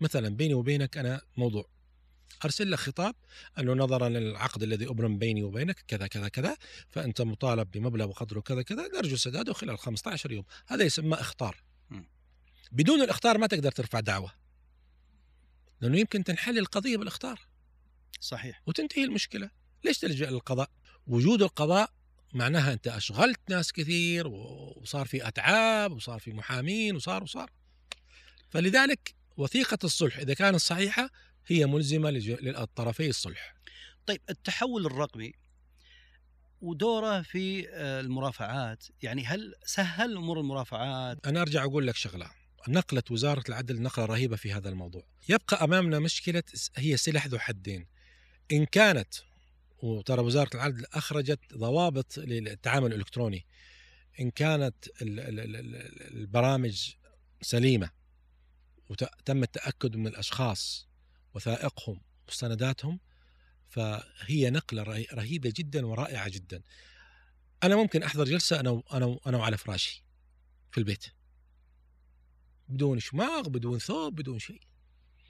[0.00, 1.68] مثلا بيني وبينك أنا موضوع.
[2.44, 3.14] أرسل لك خطاب
[3.58, 6.56] انه نظرا للعقد الذي أبرم بيني وبينك كذا كذا كذا
[6.88, 10.44] فأنت مطالب بمبلغ وقدره كذا كذا نرجو سداده خلال 15 يوم.
[10.66, 11.62] هذا يسمى إخطار.
[12.72, 14.32] بدون الإخطار ما تقدر ترفع دعوة.
[15.80, 17.40] لأنه يمكن تنحل القضية بالإخطار.
[18.20, 19.50] صحيح وتنتهي المشكلة
[19.84, 20.70] ليش تلجأ للقضاء
[21.06, 21.90] وجود القضاء
[22.34, 27.50] معناها أنت أشغلت ناس كثير وصار في أتعاب وصار في محامين وصار وصار
[28.50, 31.10] فلذلك وثيقة الصلح إذا كانت صحيحة
[31.46, 33.54] هي ملزمة للطرفي الصلح.
[34.06, 35.32] طيب التحول الرقمي
[36.60, 42.30] ودوره في آه، المرافعات، يعني هل سهل أمور المرافعات؟ أنا أرجع أقول لك شغلة،
[42.68, 45.02] نقلت وزارة العدل نقلة رهيبة في هذا الموضوع.
[45.28, 46.42] يبقى أمامنا مشكلة
[46.76, 47.86] هي سلاح ذو حدين.
[48.52, 49.14] إن كانت
[49.82, 53.46] وترى وزارة العدل أخرجت ضوابط للتعامل الإلكتروني.
[54.20, 56.94] إن كانت البرامج
[57.42, 57.90] سليمة
[58.88, 60.88] وتم التأكد من الأشخاص
[61.34, 63.00] وثائقهم مستنداتهم
[63.68, 64.82] فهي نقلة
[65.12, 66.62] رهيبة جدا ورائعة جدا.
[67.62, 70.04] أنا ممكن أحضر جلسة أنا أنا أنا وعلى فراشي
[70.70, 71.04] في البيت.
[72.68, 74.60] بدون شماغ، بدون ثوب، بدون شيء.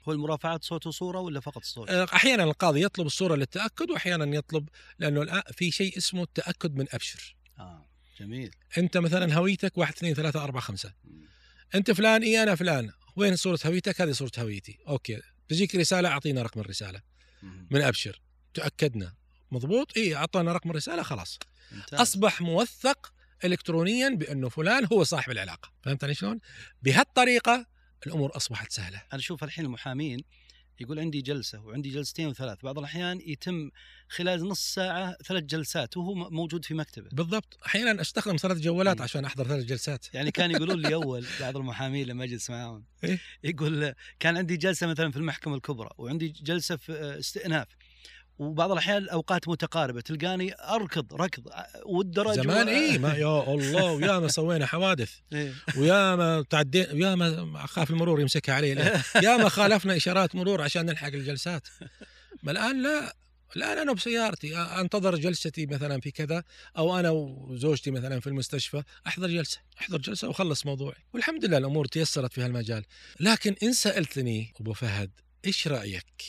[0.07, 4.69] هو المرافعات صوت وصورة ولا فقط صوت؟ آه، أحيانا القاضي يطلب الصورة للتأكد وأحيانا يطلب
[4.99, 7.35] لأنه الآن في شيء اسمه التأكد من أبشر.
[7.59, 7.89] آه
[8.19, 8.51] جميل.
[8.77, 10.93] أنت مثلا هويتك واحد اثنين ثلاثة أربعة خمسة.
[11.75, 16.41] أنت فلان اي أنا فلان، وين صورة هويتك؟ هذه صورة هويتي، okay تجيك رسالة أعطينا
[16.41, 17.01] رقم الرسالة.
[17.71, 18.21] من أبشر
[18.53, 19.13] تأكدنا
[19.51, 21.39] مضبوط اي أعطانا رقم الرسالة خلاص
[21.71, 21.99] ممتاز.
[21.99, 23.13] أصبح موثق
[23.45, 26.39] الكترونيا بأنه فلان هو صاحب العلاقة فهمت علي شلون
[26.81, 27.65] بهالطريقة
[28.07, 28.97] الأمور أصبحت سهلة.
[28.97, 30.23] أنا أشوف الحين المحامين
[30.79, 33.69] يقول عندي جلسة وعندي جلستين وثلاث بعض الأحيان يتم
[34.09, 37.09] خلال نص ساعة ثلاث جلسات وهو موجود في مكتبه.
[37.11, 37.57] بالضبط.
[37.65, 39.03] أحيانا أستخدم ثلاث جوالات مم.
[39.03, 40.13] عشان أحضر ثلاث جلسات.
[40.13, 44.87] يعني كان يقولون لي أول بعض المحامين لما أجلس معاهم إيه؟ يقول كان عندي جلسة
[44.87, 47.67] مثلا في المحكمة الكبرى وعندي جلسة في آه، استئناف.
[48.39, 51.43] وبعض الأحيان الأوقات متقاربة تلقاني أركض ركض
[51.85, 55.11] والدرج زمان و- اي ما يا الله ويا ما سوينا حوادث.
[55.33, 55.53] إيه.
[55.77, 60.61] ويا ما تعدينا ويا ما خاف المرور يمسكها علي ليه؟ يا ما خالفنا إشارات مرور
[60.61, 61.67] عشان نلحق الجلسات.
[62.43, 63.15] ما الآن لا.
[63.55, 66.43] الآن أنا بسيارتي أنتظر جلستي مثلا في كذا
[66.77, 70.95] أو أنا وزوجتي مثلا في المستشفى أحضر جلسة أحضر جلسة وأخلص موضوعي.
[71.13, 72.83] والحمد لله الأمور تيسرت في هالمجال.
[73.19, 75.11] لكن إن سألتني أبو فهد
[75.45, 76.23] إيش رأيك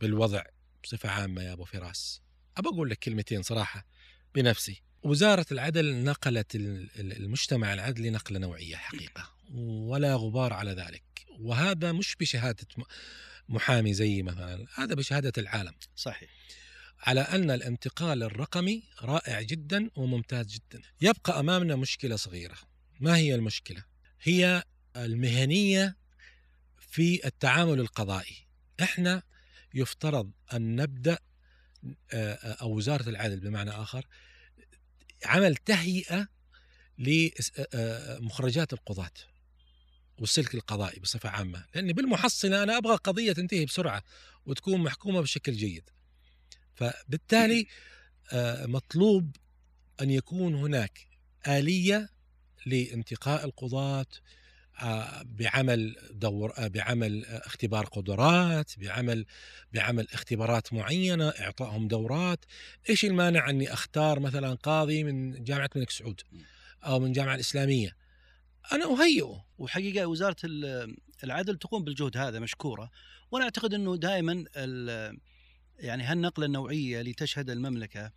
[0.00, 0.42] بالوضع
[0.82, 2.20] بصفة عامة يا أبو فراس.
[2.56, 3.86] أبى أقول لك كلمتين صراحة
[4.34, 4.82] بنفسي.
[5.02, 11.02] وزارة العدل نقلت ال- ال- المجتمع العدلي نقلة نوعية حقيقة ولا غبار على ذلك.
[11.38, 12.82] وهذا مش بشهادة م-
[13.48, 15.74] محامي زي مثلا هذا بشهادة العالم.
[15.96, 16.30] صحيح.
[17.00, 20.82] على أن الانتقال الرقمي رائع جدا وممتاز جدا.
[21.00, 22.56] يبقى أمامنا مشكلة صغيرة.
[23.00, 23.84] ما هي المشكلة؟
[24.22, 24.62] هي
[24.96, 25.96] المهنية
[26.80, 28.46] في التعامل القضائي.
[28.82, 29.22] إحنا
[29.74, 31.18] يفترض أن نبدأ
[32.12, 34.06] آه، آه، أو وزارة العدل بمعنى آخر
[35.24, 36.28] عمل تهيئة
[36.98, 39.10] لمخرجات القضاة
[40.18, 41.64] والسلك القضائي بصفة عامة.
[41.74, 44.02] لاني بالمحصله أنا أبغى قضية تنتهي بسرعة
[44.46, 45.90] وتكون محكومة بشكل جيد.
[46.74, 47.66] فبالتالي
[48.32, 49.36] آه، مطلوب
[50.00, 51.08] أن يكون هناك
[51.48, 52.10] آلية
[52.66, 54.41] لانتقاء القضاة آه،
[55.24, 59.26] بعمل دور آه، بعمل آه، اختبار قدرات بعمل
[59.72, 62.44] بعمل اختبارات معينة إعطائهم دورات.
[62.90, 66.20] إيش المانع إني أختار مثلا قاضي من جامعة الملك سعود
[66.84, 67.96] أو من الجامعة الإسلامية؟
[68.72, 69.44] أنا أهيئه.
[69.58, 72.90] وحقيقة وزارة ال- العدل تقوم بالجهد هذا مشكورة
[73.30, 74.44] وأنا أعتقد إنه دائما
[75.78, 78.12] يعني هالنقلة النوعية اللي تشهد المملكة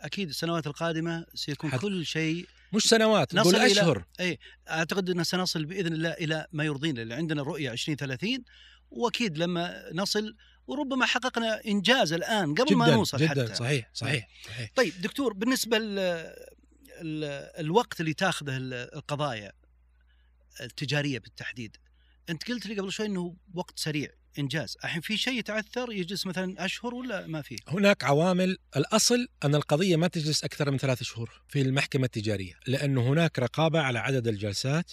[0.00, 4.04] أكيد السنوات القادمة سيكون حت- كل شيء مش سنوات نقول إلى- أشهر.
[4.70, 8.44] أعتقد ان سنصل بإذن الله إلى ما يرضينا اللي عندنا الرؤيه 2030
[8.90, 10.36] وأكيد لما نصل
[10.66, 13.54] وربما حققنا إنجاز الآن قبل ما جدا نوصل جدا حتى.
[13.54, 14.70] صحيح صحيح صحيح.
[14.76, 15.98] طيب دكتور بالنسبة ل
[17.02, 19.52] ال- الوقت اللي تاخذه ال- القضايا
[20.60, 21.76] التجارية بالتحديد
[22.30, 24.08] أنت قلت لي قبل شوي إنه وقت سريع.
[24.38, 24.76] إنجاز.
[24.84, 28.58] الحين في شيء يتعثر يجلس مثلا أشهر ولا ما في؟ هناك عوامل.
[28.76, 33.80] الأصل أن القضية ما تجلس أكثر من ثلاث شهور في المحكمة التجارية لأنه هناك رقابة
[33.80, 34.92] على عدد الجلسات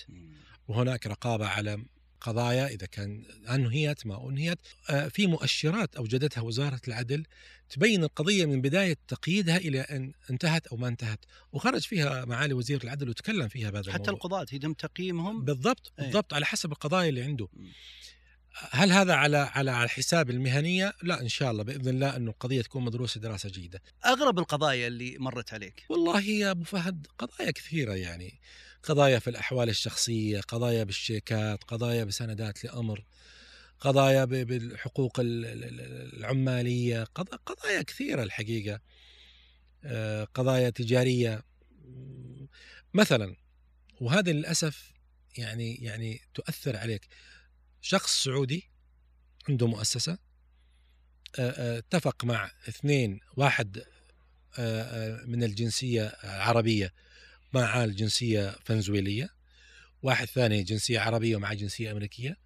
[0.68, 1.86] وهناك رقابة على
[2.22, 4.60] قضايا إذا كان أنهيت ما أنهيت.
[4.90, 7.24] آه، في مؤشرات أوجدتها وزارة العدل
[7.70, 11.20] تبين القضية من بداية تقييدها إلى أن انتهت أو ما انتهت
[11.52, 14.14] وخرج فيها معالي وزير العدل وتكلم فيها بهذا حتى الموضوع.
[14.14, 16.06] القضاة يتم تقييمهم؟ بالضبط إيه.
[16.06, 17.48] بالضبط على حسب القضايا اللي عنده.
[17.54, 17.72] مم.
[18.72, 22.62] هل هذا على على على حساب المهنية؟ لا إن شاء الله بإذن الله إنه القضية
[22.62, 23.82] تكون مدروسة دراسة جيدة.
[24.06, 28.40] أغرب القضايا اللي مرت عليك والله يا أبو فهد قضايا كثيرة يعني
[28.84, 33.06] قضايا في الأحوال الشخصية، قضايا بالشيكات، قضايا بسندات لأمر،
[33.80, 38.80] قضايا بالحقوق ال- ال- ال- العمالية، قض- قضايا كثيرة الحقيقة.
[39.84, 41.44] آه، قضايا تجارية
[42.94, 43.36] مثلا
[44.02, 44.92] وهذا للأسف
[45.38, 47.08] يعني يعني تؤثر عليك
[47.88, 48.70] شخص سعودي
[49.50, 50.12] عنده مؤسسة
[51.40, 53.84] آه، آه، اتفق مع اثنين واحد
[54.60, 56.94] آه، من الجنسية العربيه
[57.54, 59.30] مع الجنسيه فنزويلية
[60.02, 62.38] واحد ثاني جنسية عربية ومع جنسية أمريكية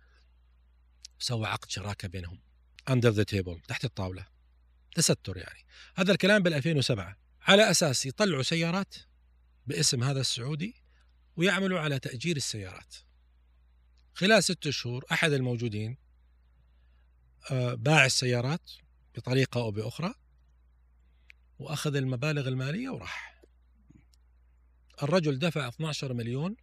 [1.19, 2.41] سوى عقد شراكة بينهم
[2.89, 4.27] under the table تحت الطاولة
[4.95, 5.65] تستر يعني.
[5.95, 8.95] هذا الكلام بال 2007 على أساس يطلعوا سيارات
[9.67, 10.75] باسم هذا السعودي
[11.35, 12.95] ويعملوا على تأجير السيارات.
[14.21, 15.97] خلال ست شهور أحد الموجودين
[17.51, 18.71] آه، باع السيارات
[19.15, 20.13] بطريقة أو بأخرى
[21.59, 23.41] وأخذ المبالغ المالية وراح.
[25.03, 26.55] الرجل دفع 12 مليون.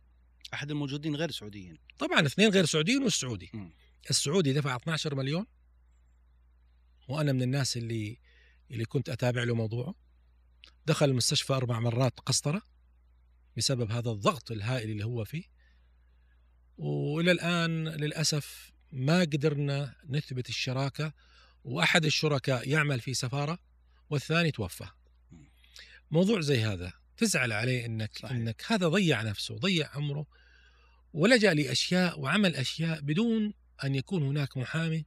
[0.54, 1.78] أحد الموجودين غير سعوديين.
[1.98, 3.50] طبعا اثنين غير سعوديين والسعودي.
[3.54, 3.72] مم.
[4.10, 5.46] السعودي دفع 12 مليون
[7.08, 8.18] وأنا من الناس اللي
[8.70, 9.94] اللي كنت أتابع له موضوعه.
[10.86, 12.62] دخل المستشفى أربع مرات قسطرة
[13.56, 15.57] بسبب هذا الضغط الهائل اللي هو فيه.
[16.78, 21.12] وإلى الآن للأسف ما قدرنا نثبت الشراكة
[21.64, 23.58] وأحد الشركاء يعمل في سفارة
[24.10, 24.88] والثاني توفى.
[26.10, 28.30] موضوع زي هذا تزعل عليه إنك صحيح.
[28.30, 30.26] إنك هذا ضيع نفسه ضيع عمره
[31.12, 33.54] ولجا لأشياء وعمل أشياء بدون
[33.84, 35.06] أن يكون هناك محامي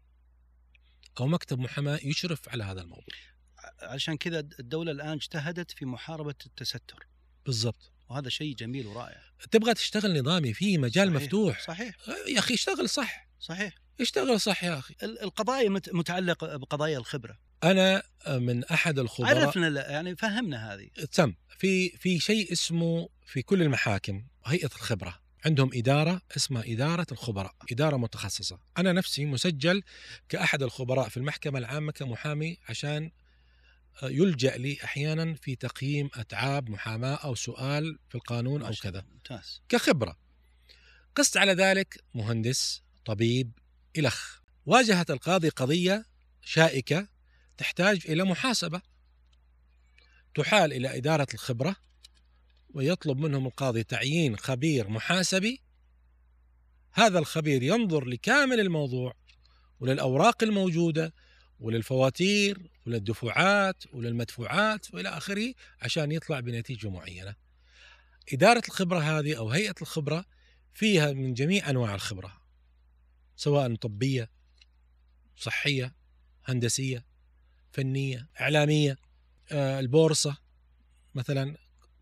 [1.20, 3.16] أو مكتب محاماة يشرف على هذا الموضوع.
[3.82, 7.08] علشان كذا الدولة الآن اجتهدت في محاربة التستر.
[7.46, 7.92] بالضبط.
[8.12, 9.22] وهذا شيء جميل ورائع.
[9.52, 11.22] تبغى تشتغل نظامي في مجال صحيح.
[11.24, 11.96] مفتوح؟ صحيح.
[12.28, 13.28] يا أخي اشتغل صح.
[13.40, 13.74] صحيح.
[14.02, 14.96] اشتغل صح يا أخي.
[15.04, 17.38] ال- القضايا مت- متعلقة بقضايا الخبرة.
[17.64, 19.38] أنا من أحد الخبراء.
[19.46, 20.88] عرفنا يعني فهمنا هذه.
[21.12, 21.34] تم.
[21.60, 25.22] في في شيء اسمه في كل المحاكم هيئة الخبرة.
[25.46, 28.60] عندهم إدارة اسمها إدارة الخبراء إدارة متخصصة.
[28.78, 29.84] أنا نفسي مسجل
[30.30, 33.12] كأحد الخبراء في المحكمة العامة كمحامي عشان
[34.04, 39.06] يلجأ لي أحيانا في تقييم أتعاب محاماة أو سؤال في القانون أو كذا.
[39.14, 39.62] ممتاز.
[39.70, 40.18] كخبرة.
[41.16, 43.52] قست على ذلك مهندس طبيب
[43.98, 44.40] إلخ.
[44.66, 46.06] واجهت القاضي قضية
[46.42, 47.08] شائكة
[47.58, 48.82] تحتاج إلى محاسبة.
[50.36, 51.76] تحال إلى إدارة الخبرة
[52.70, 55.62] ويطلب منهم القاضي تعيين خبير محاسبي.
[56.94, 59.16] هذا الخبير ينظر لكامل الموضوع
[59.80, 61.14] وللأوراق الموجودة
[61.62, 67.36] وللفواتير وللدفعات وللمدفوعات وإلى آخره عشان يطلع بنتيجة معينة.
[68.34, 70.26] إدارة الخبرة هذه أو هيئة الخبرة
[70.74, 72.42] فيها من جميع أنواع الخبرة
[73.36, 74.30] سواء طبية
[75.38, 75.96] صحية
[76.46, 77.06] هندسية
[77.72, 78.98] فنية إعلامية
[79.52, 80.38] آه، البورصة
[81.16, 81.58] مثلا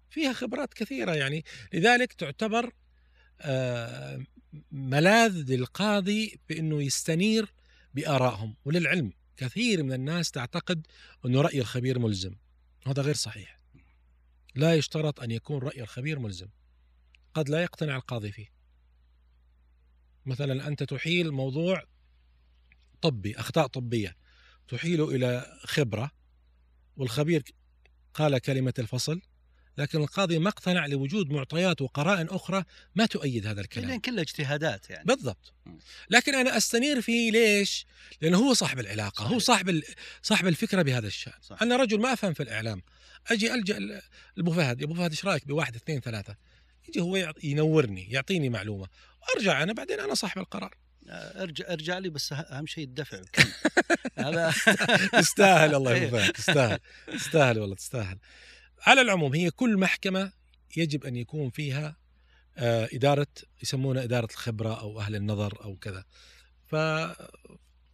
[0.10, 2.74] فيها خبرات كثيرة يعني لذلك تعتبر
[3.42, 4.24] آه،
[4.72, 7.54] ملاذ للقاضي بأنه يستنير
[7.94, 10.88] بآرائهم وللعلم كثير من الناس تعتقد
[11.26, 12.36] أنه رأي الخبير ملزم.
[12.88, 13.60] هذا غير صحيح.
[14.56, 16.48] لا يشترط أن يكون رأي الخبير ملزم.
[17.34, 18.48] قد لا يقتنع القاضي فيه.
[20.26, 21.84] مثلا أنت تحيل موضوع
[23.02, 24.18] طبي أخطاء طبية.
[24.68, 26.12] تحيله إلى خبرة
[26.98, 27.44] والخبير
[28.14, 29.22] قال كلمة الفصل
[29.80, 32.64] لكن القاضي ما اقتنع لوجود معطيات وقرائن أخرى
[32.96, 35.54] ما تؤيد هذا الكلام لأن كلها اجتهادات يعني بالضبط.
[36.10, 37.86] لكن أنا أستنير فيه ليش؟
[38.22, 39.32] لأنه هو صاحب العلاقة صحيح.
[39.32, 39.82] هو صاحب
[40.22, 41.62] صاحب الفكرة بهذا الشأن صح.
[41.62, 42.82] أنا رجل ما أفهم في الإعلام
[43.28, 43.80] أجي ألجأ
[44.38, 46.36] لأبو فهد يا أبو فهد إيش رأيك بواحد اثنين ثلاثة
[46.90, 48.88] يجي هو ينورني يعطيني معلومة
[49.22, 50.76] وأرجع أنا بعدين أنا صاحب القرار
[51.10, 53.22] آه، ارجع ارجع لي بس أه- أهم شيء الدفع.
[54.18, 54.54] هذا
[55.14, 56.08] تستاهل الله يا.
[56.08, 56.80] أبو فهد تستاهل
[57.14, 58.18] تستاهل والله تستاهل
[58.82, 60.32] على العموم هي كل محكمة
[60.78, 61.98] يجب أن يكون فيها
[62.58, 63.28] آه، إدارة
[63.64, 66.04] يسمونها إدارة الخبرة أو أهل النظر أو كذا.
[66.68, 66.76] ف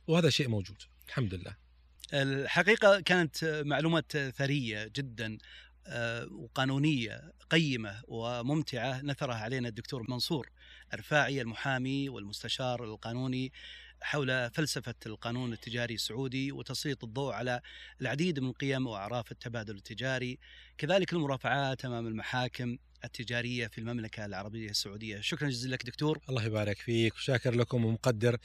[0.07, 0.77] وهذا شيء موجود
[1.07, 1.55] الحمد لله.
[2.13, 5.37] الحقيقة كانت معلومات ثرية جدا
[5.87, 10.49] آه، وقانونية قيمة وممتعة نثرها علينا الدكتور منصور
[10.93, 13.51] الرفاعي المحامي والمستشار القانوني
[14.01, 17.61] حول فلسفة القانون التجاري السعودي وتسليط الضوء على
[18.01, 20.39] العديد من قيم وأعراف التبادل التجاري،
[20.77, 26.19] كذلك المرافعات أمام المحاكم التجارية في المملكة العربية السعودية، شكرا جزيلا لك دكتور.
[26.29, 28.37] الله يبارك فيك وشاكر لكم ومقدر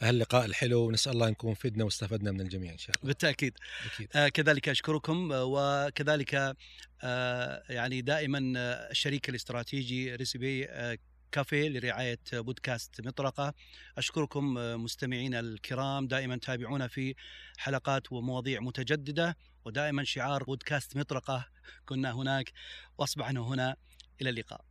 [0.00, 0.86] هاللقاء الحلو.
[0.86, 3.06] ونسأل الله نكون فدنا واستفدنا من الجميع إن شاء الله.
[3.06, 3.54] بالتأكيد.
[3.94, 4.08] أكيد.
[4.14, 5.32] آه، كذلك أشكركم.
[5.32, 6.56] آه، وكذلك
[7.02, 10.98] آه، يعني دائما آه، الشريك الاستراتيجي ريسيبي آه،
[11.32, 13.54] كافيه لرعاية بودكاست مطرقه
[13.98, 16.06] أشكركم مستمعينا الكرام.
[16.06, 17.14] دائما تابعونا في
[17.58, 21.46] حلقات ومواضيع متجددة ودائما شعار بودكاست مطرقه
[21.86, 22.52] كنا هناك
[22.98, 23.76] وأصبحنا هنا.
[24.20, 24.64] إلى اللقاء.